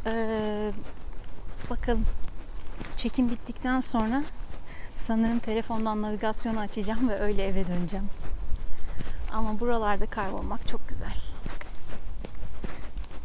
Ee, 0.06 0.72
bakalım. 1.70 2.06
Çekim 2.96 3.30
bittikten 3.30 3.82
sonra 3.82 4.24
sanırım 4.92 5.40
telefondan 5.40 6.02
navigasyonu 6.02 6.60
açacağım 6.60 7.10
ve 7.10 7.20
öyle 7.20 7.46
eve 7.46 7.68
döneceğim. 7.68 8.10
Ama 9.32 9.60
buralarda 9.60 10.06
kaybolmak 10.06 10.68
çok 10.68 10.90
güzel. 10.90 11.16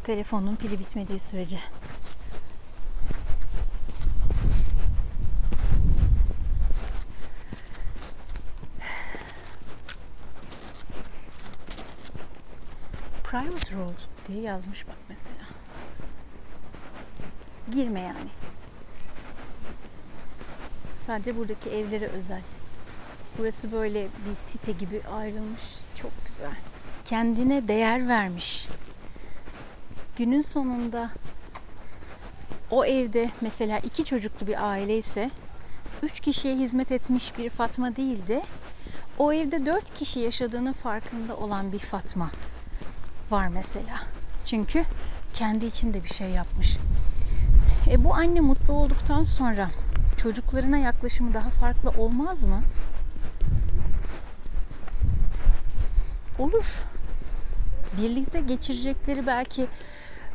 Telefonun 0.04 0.56
pili 0.56 0.78
bitmediği 0.78 1.18
sürece. 1.18 1.60
Road 13.52 14.28
diye 14.28 14.40
yazmış 14.40 14.88
bak 14.88 14.96
mesela. 15.08 15.34
Girme 17.72 18.00
yani. 18.00 18.30
Sadece 21.06 21.36
buradaki 21.36 21.70
evlere 21.70 22.06
özel. 22.06 22.42
Burası 23.38 23.72
böyle 23.72 24.08
bir 24.30 24.34
site 24.34 24.72
gibi 24.72 25.02
ayrılmış. 25.14 25.62
Çok 26.02 26.10
güzel. 26.26 26.56
Kendine 27.04 27.68
değer 27.68 28.08
vermiş. 28.08 28.68
Günün 30.16 30.40
sonunda 30.40 31.10
o 32.70 32.84
evde 32.84 33.30
mesela 33.40 33.78
iki 33.78 34.04
çocuklu 34.04 34.46
bir 34.46 34.68
aile 34.68 34.98
ise 34.98 35.30
üç 36.02 36.20
kişiye 36.20 36.56
hizmet 36.56 36.92
etmiş 36.92 37.38
bir 37.38 37.50
Fatma 37.50 37.96
değildi. 37.96 38.42
O 39.18 39.32
evde 39.32 39.66
dört 39.66 39.94
kişi 39.94 40.20
yaşadığının 40.20 40.72
farkında 40.72 41.36
olan 41.36 41.72
bir 41.72 41.78
Fatma 41.78 42.30
var 43.30 43.48
mesela. 43.48 44.00
Çünkü 44.44 44.84
kendi 45.32 45.66
içinde 45.66 46.04
bir 46.04 46.08
şey 46.08 46.30
yapmış. 46.30 46.76
E 47.90 48.04
bu 48.04 48.14
anne 48.14 48.40
mutlu 48.40 48.72
olduktan 48.72 49.22
sonra 49.22 49.70
çocuklarına 50.16 50.78
yaklaşımı 50.78 51.34
daha 51.34 51.50
farklı 51.50 51.90
olmaz 51.90 52.44
mı? 52.44 52.62
Olur. 56.38 56.82
Birlikte 58.02 58.40
geçirecekleri 58.40 59.26
belki 59.26 59.66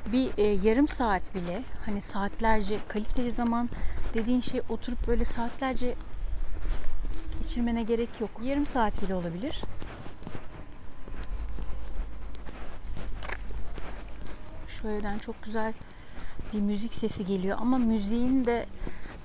bir 0.06 0.30
e, 0.38 0.44
yarım 0.44 0.88
saat 0.88 1.36
bile 1.36 1.64
hani 1.86 2.02
saatlerce 2.02 2.78
kaliteli 2.88 3.32
zaman 3.32 3.70
dediğin 4.14 4.42
şey 4.42 4.62
oturup 4.70 5.08
böyle 5.08 5.26
saatlerce 5.26 5.96
geçirmene 7.42 7.84
gerek 7.84 8.10
yok. 8.20 8.30
Yarım 8.44 8.66
saat 8.66 9.02
bile 9.02 9.16
olabilir. 9.16 9.62
Şu 14.84 14.90
evden 14.90 15.18
çok 15.18 15.44
güzel 15.44 15.74
bir 16.54 16.60
müzik 16.60 16.94
sesi 16.94 17.26
geliyor 17.26 17.58
ama 17.62 17.78
müziğin 17.78 18.46
de 18.46 18.66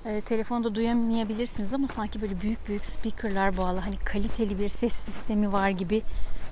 e, 0.05 0.21
telefonda 0.21 0.75
duyamayabilirsiniz 0.75 1.73
ama 1.73 1.87
sanki 1.87 2.21
böyle 2.21 2.41
büyük 2.41 2.67
büyük 2.67 2.85
speakerlar 2.85 3.57
bağlı 3.57 3.79
hani 3.79 3.97
kaliteli 3.97 4.59
bir 4.59 4.69
ses 4.69 4.93
sistemi 4.93 5.53
var 5.53 5.69
gibi 5.69 6.01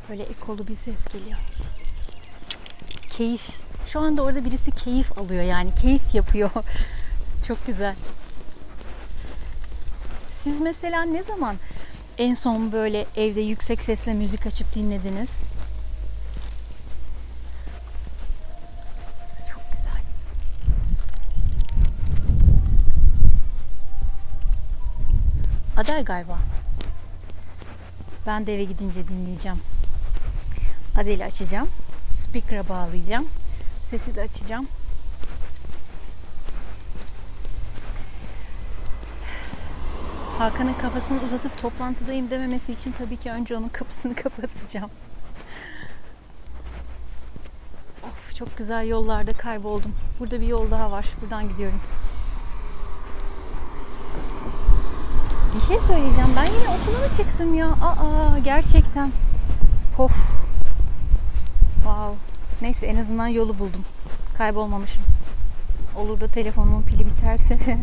böyle 0.10 0.24
ekolu 0.24 0.68
bir 0.68 0.76
ses 0.76 1.06
geliyor. 1.06 1.38
Keyif. 3.10 3.50
Şu 3.88 4.00
anda 4.00 4.24
orada 4.24 4.46
birisi 4.46 4.72
keyif 4.72 5.18
alıyor 5.18 5.44
yani 5.44 5.76
keyif 5.82 6.16
yapıyor. 6.16 6.52
Çok 7.48 7.68
güzel. 7.68 7.96
Siz 10.30 10.62
mesela 10.62 11.04
ne 11.04 11.24
zaman 11.24 11.56
en 12.18 12.34
son 12.34 12.72
böyle 12.72 13.06
evde 13.16 13.42
yüksek 13.42 13.84
sesle 13.84 14.14
müzik 14.14 14.48
açıp 14.48 14.76
dinlediniz? 14.76 15.32
Adel 25.78 26.06
galiba. 26.06 26.38
Ben 28.28 28.48
de 28.48 28.56
eve 28.56 28.64
gidince 28.64 29.08
dinleyeceğim. 29.08 29.58
Adel'i 30.96 31.26
açacağım. 31.26 31.70
Speaker'a 32.14 32.70
bağlayacağım. 32.70 33.28
Sesi 33.82 34.16
de 34.16 34.22
açacağım. 34.22 34.68
Hakan'ın 40.38 40.74
kafasını 40.74 41.24
uzatıp 41.24 41.58
toplantıdayım 41.62 42.30
dememesi 42.30 42.72
için 42.72 42.92
tabii 42.92 43.18
ki 43.18 43.32
önce 43.32 43.58
onun 43.58 43.70
kapısını 43.70 44.16
kapatacağım. 44.24 44.90
Of 48.04 48.36
çok 48.36 48.58
güzel 48.58 48.88
yollarda 48.88 49.34
kayboldum. 49.34 49.96
Burada 50.20 50.42
bir 50.42 50.48
yol 50.48 50.72
daha 50.72 50.92
var. 50.92 51.06
Buradan 51.22 51.50
gidiyorum. 51.50 51.82
Bir 55.58 55.62
şey 55.62 55.80
söyleyeceğim. 55.80 56.30
Ben 56.36 56.46
yine 56.46 56.70
okula 56.70 57.08
mı 57.08 57.16
çıktım 57.18 57.56
ya? 57.56 57.68
Aa 57.68 58.40
gerçekten. 58.44 59.12
Of. 59.98 60.12
Wow. 61.76 62.16
Neyse 62.62 62.88
en 62.88 62.96
azından 62.96 63.28
yolu 63.28 63.60
buldum. 63.60 63.86
Kaybolmamışım. 64.38 65.04
Olur 65.96 66.22
da 66.22 66.28
telefonumun 66.28 66.84
pili 66.84 67.06
biterse 67.06 67.58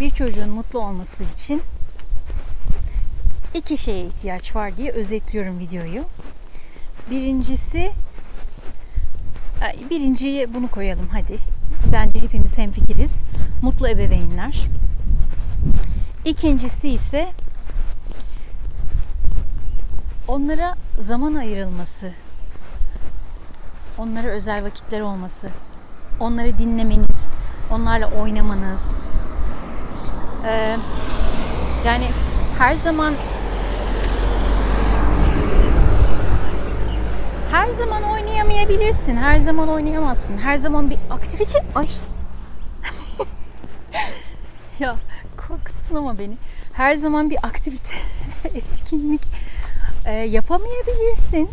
bir 0.00 0.10
çocuğun 0.10 0.50
mutlu 0.50 0.78
olması 0.78 1.24
için 1.34 1.62
iki 3.54 3.78
şeye 3.78 4.06
ihtiyaç 4.06 4.56
var 4.56 4.76
diye 4.76 4.92
özetliyorum 4.92 5.58
videoyu. 5.58 6.04
Birincisi 7.10 7.92
birinciye 9.90 10.54
bunu 10.54 10.68
koyalım 10.68 11.08
hadi. 11.12 11.38
Bence 11.92 12.22
hepimiz 12.22 12.58
hemfikiriz. 12.58 13.24
Mutlu 13.62 13.88
ebeveynler. 13.88 14.66
İkincisi 16.24 16.88
ise 16.88 17.28
onlara 20.28 20.74
zaman 20.98 21.34
ayrılması. 21.34 22.12
Onlara 23.98 24.26
özel 24.28 24.64
vakitler 24.64 25.00
olması. 25.00 25.48
Onları 26.20 26.58
dinlemeniz, 26.58 27.30
onlarla 27.70 28.10
oynamanız. 28.10 28.90
Ee, 30.46 30.76
yani 31.86 32.04
her 32.58 32.74
zaman 32.74 33.14
her 37.54 37.70
zaman 37.72 38.02
oynayamayabilirsin. 38.02 39.16
Her 39.16 39.38
zaman 39.40 39.68
oynayamazsın. 39.68 40.38
Her 40.38 40.56
zaman 40.56 40.90
bir 40.90 40.98
aktivite... 41.10 41.64
Ay. 41.74 41.88
ya 44.78 44.96
korkuttun 45.36 45.96
ama 45.96 46.18
beni. 46.18 46.36
Her 46.72 46.94
zaman 46.94 47.30
bir 47.30 47.38
aktivite, 47.42 47.94
etkinlik 48.54 49.20
e, 50.06 50.12
yapamayabilirsin. 50.12 51.50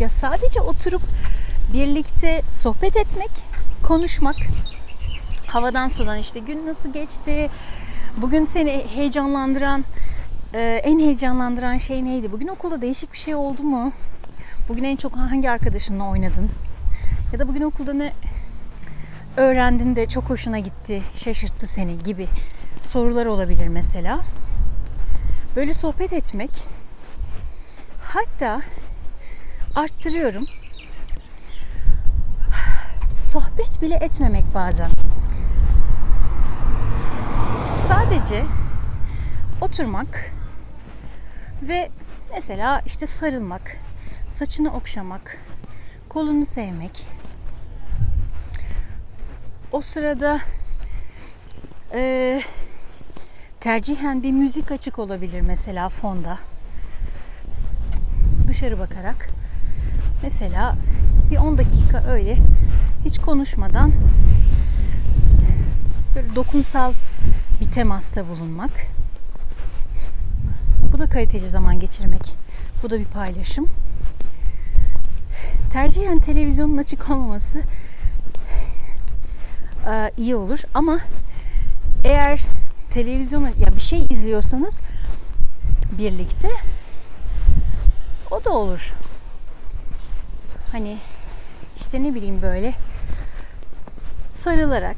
Ya 0.00 0.08
sadece 0.08 0.60
oturup 0.60 1.02
birlikte 1.72 2.42
sohbet 2.48 2.96
etmek, 2.96 3.30
konuşmak, 3.82 4.36
havadan 5.46 5.88
sudan 5.88 6.18
işte 6.18 6.40
gün 6.40 6.66
nasıl 6.66 6.92
geçti, 6.92 7.50
bugün 8.16 8.44
seni 8.44 8.86
heyecanlandıran, 8.94 9.84
e, 10.54 10.80
en 10.84 10.98
heyecanlandıran 10.98 11.78
şey 11.78 12.04
neydi? 12.04 12.32
Bugün 12.32 12.48
okulda 12.48 12.80
değişik 12.80 13.12
bir 13.12 13.18
şey 13.18 13.34
oldu 13.34 13.62
mu? 13.62 13.92
Bugün 14.68 14.84
en 14.84 14.96
çok 14.96 15.16
hangi 15.16 15.50
arkadaşınla 15.50 16.04
oynadın? 16.04 16.50
Ya 17.32 17.38
da 17.38 17.48
bugün 17.48 17.62
okulda 17.62 17.92
ne 17.92 18.12
öğrendin 19.36 19.96
de 19.96 20.06
çok 20.08 20.30
hoşuna 20.30 20.58
gitti, 20.58 21.02
şaşırttı 21.16 21.66
seni 21.66 21.98
gibi 21.98 22.26
sorular 22.82 23.26
olabilir 23.26 23.68
mesela. 23.68 24.20
Böyle 25.56 25.74
sohbet 25.74 26.12
etmek 26.12 26.50
hatta 28.02 28.62
arttırıyorum. 29.74 30.46
Sohbet 33.20 33.82
bile 33.82 33.94
etmemek 33.94 34.44
bazen. 34.54 34.90
Sadece 37.88 38.44
oturmak 39.60 40.32
ve 41.62 41.90
mesela 42.34 42.82
işte 42.86 43.06
sarılmak, 43.06 43.76
saçını 44.38 44.74
okşamak, 44.74 45.38
kolunu 46.08 46.46
sevmek. 46.46 47.06
O 49.72 49.80
sırada 49.80 50.40
e, 51.92 52.42
tercihen 53.60 54.22
bir 54.22 54.32
müzik 54.32 54.70
açık 54.70 54.98
olabilir 54.98 55.40
mesela 55.40 55.88
fonda. 55.88 56.38
Dışarı 58.48 58.78
bakarak. 58.78 59.28
Mesela 60.22 60.74
bir 61.30 61.36
10 61.36 61.58
dakika 61.58 62.04
öyle 62.04 62.36
hiç 63.04 63.18
konuşmadan 63.18 63.92
böyle 66.14 66.34
dokunsal 66.34 66.92
bir 67.60 67.70
temasta 67.70 68.28
bulunmak. 68.28 68.70
Bu 70.92 70.98
da 70.98 71.06
kaliteli 71.06 71.48
zaman 71.48 71.80
geçirmek. 71.80 72.34
Bu 72.82 72.90
da 72.90 72.98
bir 72.98 73.04
paylaşım. 73.04 73.68
Tercihen 75.72 76.18
televizyonun 76.18 76.76
açık 76.76 77.10
olmaması 77.10 77.58
iyi 80.16 80.36
olur 80.36 80.58
ama 80.74 80.98
eğer 82.04 82.40
televizyonu 82.90 83.48
ya 83.60 83.76
bir 83.76 83.80
şey 83.80 84.06
izliyorsanız 84.10 84.80
birlikte 85.98 86.48
o 88.30 88.44
da 88.44 88.50
olur. 88.50 88.94
Hani 90.72 90.98
işte 91.76 92.02
ne 92.02 92.14
bileyim 92.14 92.42
böyle 92.42 92.74
sarılarak, 94.30 94.96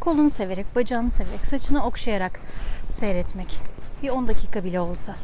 kolunu 0.00 0.30
severek, 0.30 0.76
bacağını 0.76 1.10
severek, 1.10 1.46
saçını 1.46 1.84
okşayarak 1.86 2.40
seyretmek. 2.90 3.60
Bir 4.02 4.08
10 4.08 4.28
dakika 4.28 4.64
bile 4.64 4.80
olsa. 4.80 5.16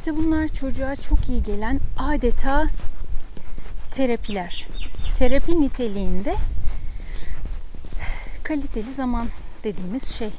İşte 0.00 0.16
bunlar 0.16 0.48
çocuğa 0.48 0.96
çok 0.96 1.28
iyi 1.28 1.42
gelen 1.42 1.80
adeta 1.98 2.66
terapiler. 3.90 4.66
Terapi 5.18 5.60
niteliğinde 5.60 6.34
kaliteli 8.42 8.92
zaman 8.92 9.28
dediğimiz 9.64 10.14
şey. 10.14 10.30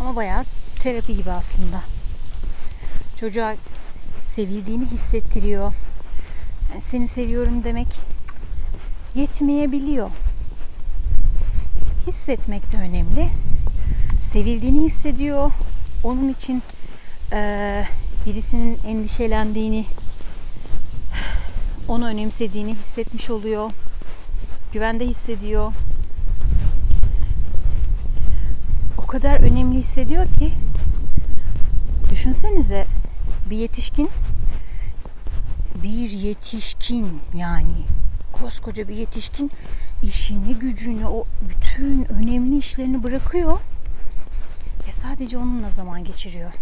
Ama 0.00 0.16
bayağı 0.16 0.44
terapi 0.80 1.16
gibi 1.16 1.30
aslında. 1.30 1.80
Çocuğa 3.20 3.56
sevildiğini 4.22 4.86
hissettiriyor. 4.86 5.72
Yani 6.70 6.80
seni 6.80 7.08
seviyorum 7.08 7.64
demek 7.64 7.88
yetmeyebiliyor. 9.14 10.10
Hissetmek 12.06 12.72
de 12.72 12.76
önemli. 12.76 13.28
Sevildiğini 14.20 14.84
hissediyor. 14.84 15.50
Onun 16.04 16.28
için 16.28 16.62
e, 17.32 17.84
birisinin 18.26 18.78
endişelendiğini, 18.86 19.84
onu 21.88 22.06
önemsediğini 22.06 22.74
hissetmiş 22.74 23.30
oluyor. 23.30 23.70
Güvende 24.72 25.06
hissediyor. 25.06 25.72
O 28.98 29.06
kadar 29.06 29.40
önemli 29.40 29.78
hissediyor 29.78 30.26
ki 30.26 30.52
düşünsenize 32.10 32.86
bir 33.50 33.56
yetişkin 33.56 34.08
bir 35.82 36.10
yetişkin 36.10 37.20
yani 37.34 37.74
koskoca 38.32 38.88
bir 38.88 38.94
yetişkin 38.94 39.50
işini 40.02 40.54
gücünü 40.54 41.06
o 41.06 41.24
bütün 41.48 42.04
önemli 42.04 42.58
işlerini 42.58 43.02
bırakıyor 43.02 43.58
ve 44.88 44.92
sadece 44.92 45.38
onunla 45.38 45.70
zaman 45.70 46.04
geçiriyor. 46.04 46.52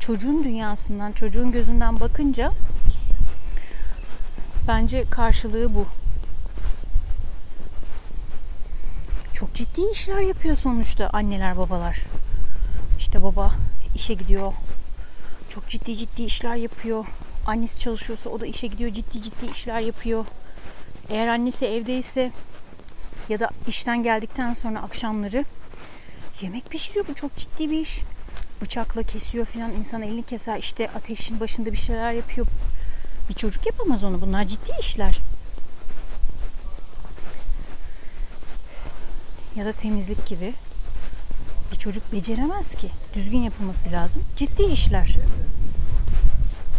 Çocuğun 0.00 0.44
dünyasından, 0.44 1.12
çocuğun 1.12 1.52
gözünden 1.52 2.00
bakınca 2.00 2.52
bence 4.68 5.04
karşılığı 5.10 5.74
bu. 5.74 5.86
Çok 9.34 9.54
ciddi 9.54 9.80
işler 9.92 10.20
yapıyor 10.20 10.56
sonuçta 10.56 11.10
anneler 11.12 11.58
babalar. 11.58 11.98
İşte 12.98 13.22
baba 13.22 13.54
işe 13.94 14.14
gidiyor. 14.14 14.52
Çok 15.48 15.68
ciddi 15.68 15.96
ciddi 15.96 16.22
işler 16.22 16.56
yapıyor. 16.56 17.04
Annesi 17.46 17.80
çalışıyorsa 17.80 18.30
o 18.30 18.40
da 18.40 18.46
işe 18.46 18.66
gidiyor 18.66 18.90
ciddi 18.90 19.22
ciddi 19.22 19.46
işler 19.54 19.80
yapıyor. 19.80 20.24
Eğer 21.10 21.26
annesi 21.26 21.66
evdeyse 21.66 22.32
ya 23.28 23.40
da 23.40 23.50
işten 23.68 24.02
geldikten 24.02 24.52
sonra 24.52 24.82
akşamları 24.82 25.44
yemek 26.40 26.70
pişiriyor. 26.70 27.06
Bu 27.08 27.14
çok 27.14 27.36
ciddi 27.36 27.70
bir 27.70 27.80
iş. 27.80 28.00
Bıçakla 28.60 29.02
kesiyor 29.02 29.46
filan. 29.46 29.72
insan 29.72 30.02
elini 30.02 30.22
keser. 30.22 30.58
işte 30.58 30.90
ateşin 30.90 31.40
başında 31.40 31.72
bir 31.72 31.76
şeyler 31.76 32.12
yapıyor. 32.12 32.46
Bir 33.28 33.34
çocuk 33.34 33.66
yapamaz 33.66 34.04
onu. 34.04 34.20
Bunlar 34.20 34.44
ciddi 34.44 34.72
işler. 34.80 35.18
Ya 39.56 39.64
da 39.64 39.72
temizlik 39.72 40.26
gibi. 40.26 40.54
Bir 41.72 41.78
çocuk 41.78 42.12
beceremez 42.12 42.74
ki. 42.74 42.88
Düzgün 43.14 43.38
yapılması 43.38 43.92
lazım. 43.92 44.22
Ciddi 44.36 44.62
işler. 44.62 45.16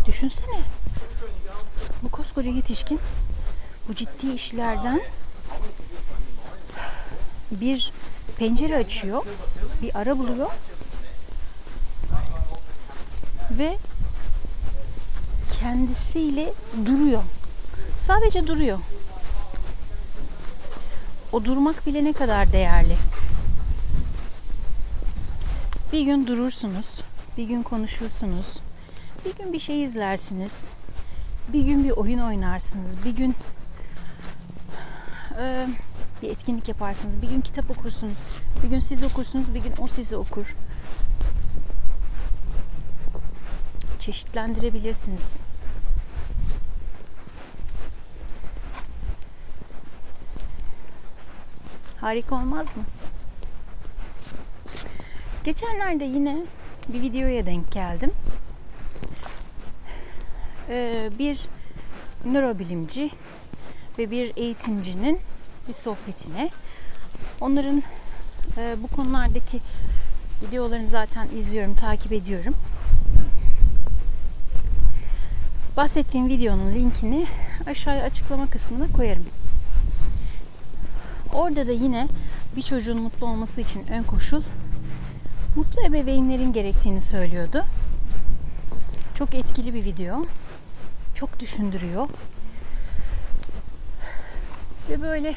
Düşünsene. 0.07 0.59
Bu 2.03 2.09
koskoca 2.09 2.51
yetişkin 2.51 2.99
bu 3.87 3.95
ciddi 3.95 4.33
işlerden 4.33 5.01
bir 7.51 7.91
pencere 8.37 8.77
açıyor, 8.77 9.25
bir 9.81 9.99
ara 9.99 10.17
buluyor 10.17 10.49
ve 13.57 13.77
kendisiyle 15.51 16.53
duruyor. 16.85 17.23
Sadece 17.97 18.47
duruyor. 18.47 18.79
O 21.31 21.45
durmak 21.45 21.85
bile 21.85 22.03
ne 22.03 22.13
kadar 22.13 22.51
değerli. 22.51 22.97
Bir 25.93 26.01
gün 26.01 26.27
durursunuz, 26.27 27.01
bir 27.37 27.43
gün 27.43 27.63
konuşursunuz, 27.63 28.59
bir 29.25 29.43
gün 29.43 29.53
bir 29.53 29.59
şey 29.59 29.83
izlersiniz, 29.83 30.51
bir 31.53 31.61
gün 31.61 31.83
bir 31.83 31.91
oyun 31.91 32.19
oynarsınız, 32.19 33.05
bir 33.05 33.15
gün 33.15 33.35
e, 35.39 35.67
bir 36.21 36.29
etkinlik 36.29 36.67
yaparsınız, 36.67 37.21
bir 37.21 37.29
gün 37.29 37.41
kitap 37.41 37.71
okursunuz, 37.71 38.17
bir 38.63 38.69
gün 38.69 38.79
siz 38.79 39.03
okursunuz, 39.03 39.53
bir 39.53 39.59
gün 39.59 39.73
o 39.79 39.87
sizi 39.87 40.17
okur. 40.17 40.55
Çeşitlendirebilirsiniz. 44.01 45.37
Harika 51.97 52.35
olmaz 52.35 52.77
mı? 52.77 52.83
Geçenlerde 55.43 56.03
yine 56.03 56.37
bir 56.87 57.01
videoya 57.01 57.45
denk 57.45 57.71
geldim. 57.71 58.11
Ee, 60.69 61.09
bir 61.19 61.47
nörobilimci 62.25 63.11
ve 63.97 64.11
bir 64.11 64.33
eğitimcinin 64.35 65.19
bir 65.67 65.73
sohbetine. 65.73 66.49
Onların 67.41 67.83
e, 68.57 68.75
bu 68.83 68.87
konulardaki 68.87 69.59
videolarını 70.41 70.87
zaten 70.87 71.27
izliyorum, 71.35 71.75
takip 71.75 72.11
ediyorum. 72.13 72.55
Bahsettiğim 75.77 76.29
videonun 76.29 76.75
linkini 76.75 77.27
aşağıya 77.67 78.03
açıklama 78.03 78.49
kısmına 78.49 78.91
koyarım. 78.91 79.25
Orada 81.33 81.67
da 81.67 81.71
yine 81.71 82.07
bir 82.55 82.61
çocuğun 82.61 83.01
mutlu 83.01 83.27
olması 83.27 83.61
için 83.61 83.87
ön 83.87 84.03
koşul 84.03 84.41
mutlu 85.55 85.85
ebeveynlerin 85.85 86.53
gerektiğini 86.53 87.01
söylüyordu. 87.01 87.65
Çok 89.15 89.35
etkili 89.35 89.73
bir 89.73 89.85
video. 89.85 90.25
Çok 91.15 91.39
düşündürüyor. 91.39 92.07
Ve 94.89 95.01
böyle 95.01 95.35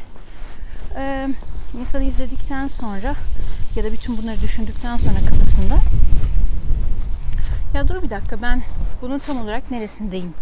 e, 0.96 1.28
insanı 1.80 2.04
izledikten 2.04 2.68
sonra 2.68 3.14
ya 3.76 3.84
da 3.84 3.92
bütün 3.92 4.18
bunları 4.18 4.40
düşündükten 4.40 4.96
sonra 4.96 5.18
kafasında 5.28 5.78
ya 7.74 7.88
dur 7.88 8.02
bir 8.02 8.10
dakika 8.10 8.42
ben 8.42 8.62
bunun 9.02 9.18
tam 9.18 9.42
olarak 9.42 9.70
neresindeyim 9.70 10.34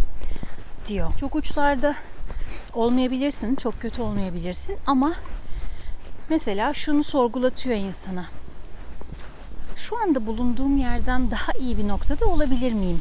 diyor. 0.86 1.12
Çok 1.20 1.34
uçlarda 1.34 1.94
olmayabilirsin, 2.74 3.54
çok 3.54 3.80
kötü 3.80 4.02
olmayabilirsin 4.02 4.76
ama 4.86 5.14
mesela 6.28 6.74
şunu 6.74 7.04
sorgulatıyor 7.04 7.76
insana. 7.76 8.26
Şu 9.76 10.02
anda 10.02 10.26
bulunduğum 10.26 10.78
yerden 10.78 11.30
daha 11.30 11.52
iyi 11.52 11.78
bir 11.78 11.88
noktada 11.88 12.26
olabilir 12.26 12.72
miyim? 12.72 13.00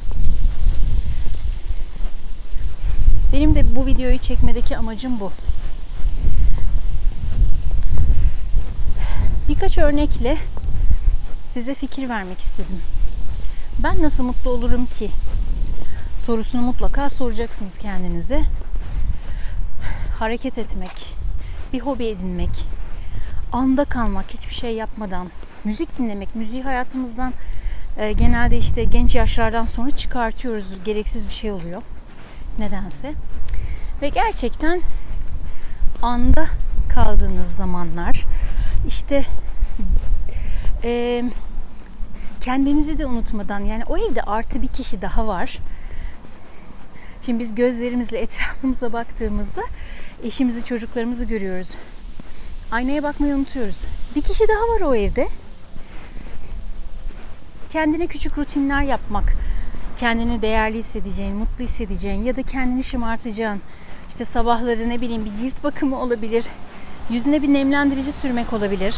Benim 3.33 3.55
de 3.55 3.75
bu 3.75 3.85
videoyu 3.85 4.17
çekmedeki 4.17 4.77
amacım 4.77 5.19
bu. 5.19 5.31
Birkaç 9.49 9.77
örnekle 9.77 10.37
size 11.47 11.73
fikir 11.73 12.09
vermek 12.09 12.39
istedim. 12.39 12.81
Ben 13.79 14.03
nasıl 14.03 14.23
mutlu 14.23 14.51
olurum 14.51 14.85
ki? 14.85 15.11
Sorusunu 16.17 16.61
mutlaka 16.61 17.09
soracaksınız 17.09 17.77
kendinize. 17.77 18.41
Hareket 20.19 20.57
etmek, 20.57 21.15
bir 21.73 21.79
hobi 21.79 22.05
edinmek, 22.05 22.65
anda 23.51 23.85
kalmak, 23.85 24.33
hiçbir 24.33 24.53
şey 24.53 24.75
yapmadan, 24.75 25.27
müzik 25.63 25.97
dinlemek, 25.97 26.35
müziği 26.35 26.63
hayatımızdan 26.63 27.33
e, 27.97 28.11
genelde 28.11 28.57
işte 28.57 28.83
genç 28.83 29.15
yaşlardan 29.15 29.65
sonra 29.65 29.91
çıkartıyoruz. 29.91 30.83
Gereksiz 30.85 31.27
bir 31.27 31.33
şey 31.33 31.51
oluyor. 31.51 31.81
Nedense. 32.59 33.13
Ve 34.01 34.09
gerçekten 34.09 34.81
anda 36.01 36.45
kaldığınız 36.89 37.55
zamanlar 37.55 38.25
işte 38.87 39.25
e, 40.83 41.23
kendinizi 42.41 42.97
de 42.97 43.05
unutmadan 43.05 43.59
yani 43.59 43.83
o 43.85 43.97
evde 43.97 44.21
artı 44.21 44.61
bir 44.61 44.67
kişi 44.67 45.01
daha 45.01 45.27
var. 45.27 45.57
Şimdi 47.21 47.39
biz 47.39 47.55
gözlerimizle 47.55 48.19
etrafımıza 48.19 48.93
baktığımızda 48.93 49.61
eşimizi, 50.23 50.63
çocuklarımızı 50.63 51.25
görüyoruz. 51.25 51.75
Aynaya 52.71 53.03
bakmayı 53.03 53.35
unutuyoruz. 53.35 53.77
Bir 54.15 54.21
kişi 54.21 54.47
daha 54.47 54.75
var 54.75 54.81
o 54.81 54.95
evde. 54.95 55.27
kendine 57.69 58.07
küçük 58.07 58.37
rutinler 58.37 58.83
yapmak. 58.83 59.33
Kendini 59.97 60.41
değerli 60.41 60.77
hissedeceğin, 60.77 61.35
mutlu 61.35 61.63
hissedeceğin 61.63 62.23
ya 62.23 62.35
da 62.35 62.43
kendini 62.43 62.83
şımartacağın. 62.83 63.61
İşte 64.09 64.25
sabahları 64.25 64.89
ne 64.89 65.01
bileyim 65.01 65.25
bir 65.25 65.33
cilt 65.33 65.63
bakımı 65.63 65.99
olabilir. 65.99 66.45
Yüzüne 67.09 67.41
bir 67.41 67.53
nemlendirici 67.53 68.11
sürmek 68.11 68.53
olabilir. 68.53 68.95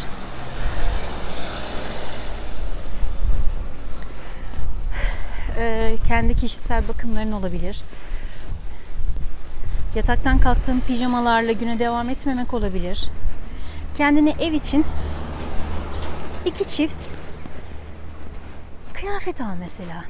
Ee, 5.58 5.96
kendi 6.08 6.36
kişisel 6.36 6.88
bakımların 6.88 7.32
olabilir. 7.32 7.82
Yataktan 9.94 10.38
kalktığın 10.38 10.80
pijamalarla 10.80 11.52
güne 11.52 11.78
devam 11.78 12.10
etmemek 12.10 12.54
olabilir. 12.54 13.08
Kendine 13.96 14.34
ev 14.40 14.52
için 14.52 14.84
iki 16.46 16.68
çift 16.68 17.06
kıyafet 18.92 19.40
al 19.40 19.54
mesela. 19.60 20.04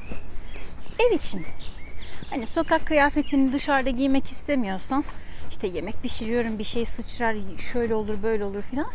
Ev 0.99 1.15
için. 1.15 1.45
Hani 2.29 2.45
sokak 2.45 2.85
kıyafetini 2.85 3.53
dışarıda 3.53 3.89
giymek 3.89 4.25
istemiyorsan 4.25 5.03
işte 5.49 5.67
yemek 5.67 6.01
pişiriyorum 6.01 6.59
bir 6.59 6.63
şey 6.63 6.85
sıçrar 6.85 7.35
şöyle 7.71 7.95
olur 7.95 8.23
böyle 8.23 8.45
olur 8.45 8.61
filan. 8.61 8.87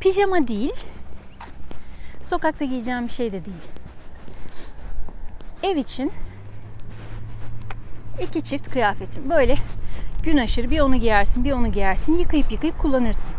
Pijama 0.00 0.48
değil. 0.48 0.74
Sokakta 2.24 2.64
giyeceğim 2.64 3.06
bir 3.08 3.12
şey 3.12 3.32
de 3.32 3.44
değil. 3.44 3.68
Ev 5.62 5.76
için 5.76 6.12
iki 8.22 8.42
çift 8.42 8.70
kıyafetim. 8.70 9.30
Böyle 9.30 9.56
gün 10.22 10.36
aşırı 10.36 10.70
bir 10.70 10.80
onu 10.80 10.96
giyersin 10.96 11.44
bir 11.44 11.52
onu 11.52 11.72
giyersin 11.72 12.18
yıkayıp 12.18 12.52
yıkayıp 12.52 12.78
kullanırsın. 12.78 13.34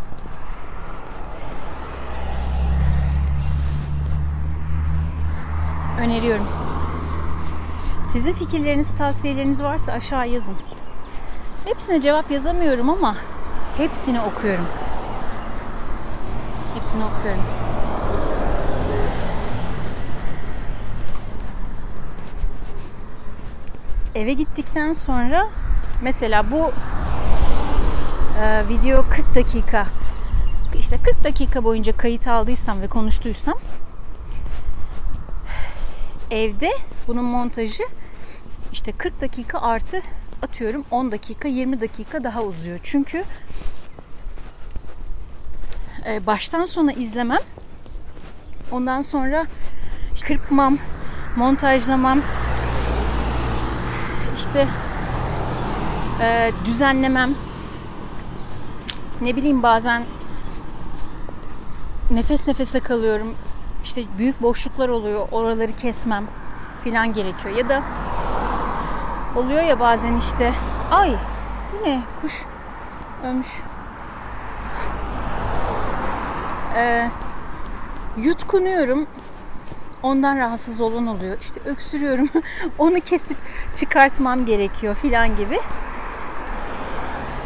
Öneriyorum. 5.99 6.47
Sizin 8.05 8.33
fikirleriniz, 8.33 8.97
tavsiyeleriniz 8.97 9.63
varsa 9.63 9.91
aşağı 9.91 10.29
yazın. 10.29 10.55
Hepsine 11.65 12.01
cevap 12.01 12.31
yazamıyorum 12.31 12.89
ama 12.89 13.15
hepsini 13.77 14.21
okuyorum. 14.21 14.65
Hepsini 16.75 17.03
okuyorum. 17.03 17.68
Eve 24.19 24.33
gittikten 24.33 24.93
sonra 24.93 25.49
mesela 26.01 26.51
bu 26.51 26.71
e, 28.41 28.67
video 28.69 29.05
40 29.09 29.35
dakika 29.35 29.87
işte 30.79 30.97
40 31.03 31.23
dakika 31.23 31.63
boyunca 31.63 31.97
kayıt 31.97 32.27
aldıysam 32.27 32.81
ve 32.81 32.87
konuştuysam 32.87 33.59
evde 36.31 36.71
bunun 37.07 37.23
montajı 37.23 37.83
işte 38.73 38.91
40 38.91 39.21
dakika 39.21 39.59
artı 39.61 40.01
atıyorum 40.41 40.85
10 40.91 41.11
dakika 41.11 41.47
20 41.47 41.81
dakika 41.81 42.23
daha 42.23 42.41
uzuyor. 42.43 42.79
Çünkü 42.83 43.23
e, 46.07 46.25
baştan 46.25 46.65
sona 46.65 46.91
izlemem 46.91 47.41
ondan 48.71 49.01
sonra 49.01 49.45
kırpmam 50.27 50.77
montajlamam 51.35 52.21
işte 54.49 54.67
e, 56.21 56.51
düzenlemem. 56.65 57.35
Ne 59.21 59.35
bileyim 59.35 59.63
bazen 59.63 60.03
nefes 62.11 62.47
nefese 62.47 62.79
kalıyorum. 62.79 63.35
İşte 63.83 64.01
büyük 64.17 64.41
boşluklar 64.41 64.89
oluyor 64.89 65.27
oraları 65.31 65.75
kesmem 65.75 66.25
filan 66.83 67.13
gerekiyor. 67.13 67.55
Ya 67.55 67.69
da 67.69 67.83
oluyor 69.35 69.63
ya 69.63 69.79
bazen 69.79 70.17
işte 70.17 70.53
ay 70.91 71.15
bu 71.73 71.89
ne? 71.89 72.01
Kuş 72.21 72.45
ölmüş. 73.23 73.61
Ee, 76.75 77.09
yutkunuyorum 78.17 79.07
ondan 80.03 80.37
rahatsız 80.37 80.81
olan 80.81 81.07
oluyor 81.07 81.37
işte 81.41 81.59
öksürüyorum 81.65 82.29
onu 82.77 82.99
kesip 82.99 83.37
çıkartmam 83.75 84.45
gerekiyor 84.45 84.95
filan 84.95 85.35
gibi 85.35 85.59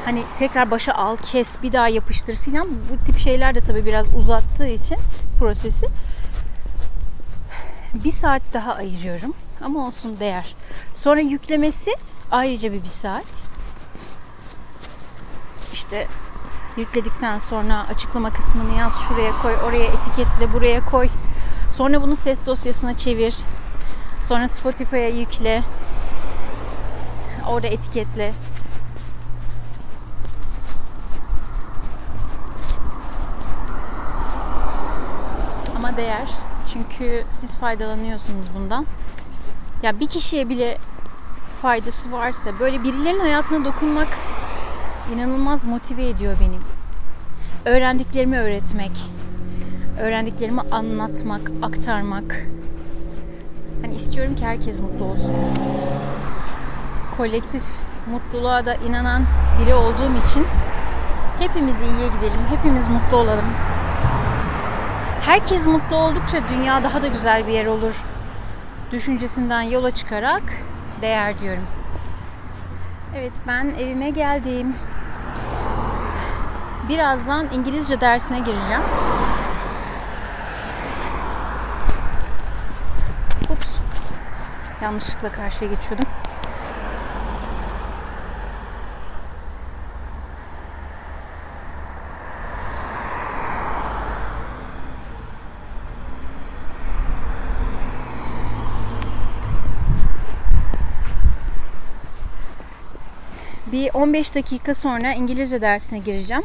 hani 0.06 0.24
tekrar 0.38 0.72
başa 0.72 0.94
al 0.94 1.18
kes 1.18 1.58
bir 1.64 1.74
daha 1.74 1.88
yapıştır 1.88 2.36
filan 2.36 2.68
bu 2.68 3.06
tip 3.06 3.20
şeyler 3.20 3.56
de 3.56 3.60
tabii 3.60 3.86
biraz 3.86 4.16
uzattığı 4.16 4.68
için 4.68 4.98
prosesi 5.40 5.88
bir 7.94 8.12
saat 8.12 8.42
daha 8.54 8.74
ayırıyorum 8.76 9.34
ama 9.62 9.88
olsun 9.88 10.20
değer. 10.20 10.56
Sonra 10.94 11.20
yüklemesi 11.20 11.92
ayrıca 12.32 12.74
bir 12.74 12.84
bir 12.84 12.88
saat. 12.88 13.26
İşte 15.74 16.08
yükledikten 16.78 17.40
sonra 17.40 17.88
açıklama 17.88 18.30
kısmını 18.30 18.78
yaz, 18.80 19.02
şuraya 19.08 19.32
koy, 19.42 19.56
oraya 19.66 19.86
etiketle, 19.86 20.54
buraya 20.54 20.86
koy. 20.86 21.08
Sonra 21.78 22.02
bunu 22.02 22.16
ses 22.16 22.46
dosyasına 22.46 22.98
çevir. 22.98 23.36
Sonra 24.24 24.48
Spotify'a 24.48 25.08
yükle. 25.08 25.64
Orada 27.48 27.68
etiketle. 27.68 28.34
Ama 35.78 35.98
değer. 35.98 36.28
Çünkü 36.74 37.26
siz 37.32 37.58
faydalanıyorsunuz 37.58 38.46
bundan. 38.56 38.86
Ya 39.84 40.00
bir 40.00 40.08
kişiye 40.08 40.50
bile 40.50 40.78
faydası 41.62 42.12
varsa 42.12 42.60
böyle 42.60 42.84
birilerinin 42.84 43.20
hayatına 43.20 43.66
dokunmak 43.66 44.18
inanılmaz 45.16 45.66
motive 45.66 46.10
ediyor 46.10 46.38
beni. 46.40 46.60
Öğrendiklerimi 47.76 48.40
öğretmek, 48.40 48.92
öğrendiklerimi 50.00 50.62
anlatmak, 50.72 51.42
aktarmak. 51.62 52.48
Hani 53.82 53.96
istiyorum 53.96 54.36
ki 54.36 54.46
herkes 54.46 54.82
mutlu 54.82 55.06
olsun. 55.06 55.34
Kolektif 57.18 57.64
mutluluğa 58.12 58.66
da 58.66 58.76
inanan 58.76 59.24
biri 59.62 59.74
olduğum 59.74 60.28
için 60.28 60.46
hepimiz 61.40 61.82
iyiye 61.82 62.08
gidelim, 62.08 62.40
hepimiz 62.50 62.90
mutlu 62.90 63.18
olalım. 63.18 63.46
Herkes 65.22 65.66
mutlu 65.66 65.96
oldukça 65.96 66.38
dünya 66.50 66.84
daha 66.84 67.02
da 67.02 67.08
güzel 67.08 67.48
bir 67.48 67.52
yer 67.52 67.66
olur 67.66 68.04
düşüncesinden 68.94 69.62
yola 69.62 69.92
çıkarak 69.92 70.44
değer 71.02 71.40
diyorum. 71.40 71.64
Evet 73.16 73.34
ben 73.48 73.66
evime 73.66 74.10
geldim. 74.10 74.76
Birazdan 76.90 77.48
İngilizce 77.54 78.02
dersine 78.02 78.40
gireceğim. 78.40 78.82
Ups. 83.50 83.78
Yanlışlıkla 84.84 85.32
karşıya 85.32 85.72
geçiyordum. 85.72 86.08
Bir 103.72 103.90
15 103.94 104.36
dakika 104.36 104.74
sonra 104.74 105.14
İngilizce 105.14 105.62
dersine 105.62 106.00
gireceğim. 106.00 106.44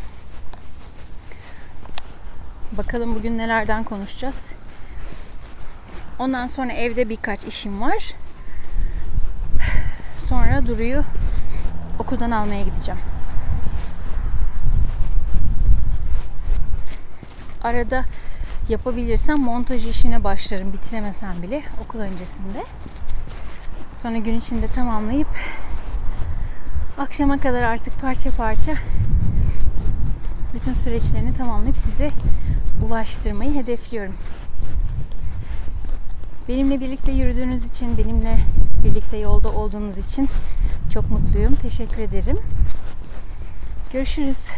Bakalım 2.72 3.14
bugün 3.14 3.38
nelerden 3.38 3.84
konuşacağız. 3.84 4.52
Ondan 6.18 6.46
sonra 6.46 6.72
evde 6.72 7.08
birkaç 7.08 7.44
işim 7.44 7.80
var. 7.80 8.14
Sonra 10.48 10.66
Duru'yu 10.66 11.04
okuldan 11.98 12.30
almaya 12.30 12.62
gideceğim. 12.62 13.00
Arada 17.62 18.04
yapabilirsem 18.68 19.38
montaj 19.38 19.86
işine 19.86 20.24
başlarım 20.24 20.72
bitiremesem 20.72 21.42
bile 21.42 21.62
okul 21.84 21.98
öncesinde. 21.98 22.64
Sonra 23.94 24.18
gün 24.18 24.38
içinde 24.38 24.66
tamamlayıp 24.66 25.28
akşama 26.98 27.38
kadar 27.38 27.62
artık 27.62 28.00
parça 28.00 28.30
parça 28.30 28.74
bütün 30.54 30.74
süreçlerini 30.74 31.34
tamamlayıp 31.34 31.76
size 31.76 32.10
ulaştırmayı 32.86 33.54
hedefliyorum. 33.54 34.14
Benimle 36.48 36.80
birlikte 36.80 37.12
yürüdüğünüz 37.12 37.64
için, 37.64 37.98
benimle 37.98 38.38
birlikte 38.84 39.16
yolda 39.16 39.52
olduğunuz 39.52 39.98
için 39.98 40.28
çok 40.92 41.10
mutluyum. 41.10 41.54
Teşekkür 41.54 42.02
ederim. 42.02 42.38
Görüşürüz. 43.92 44.50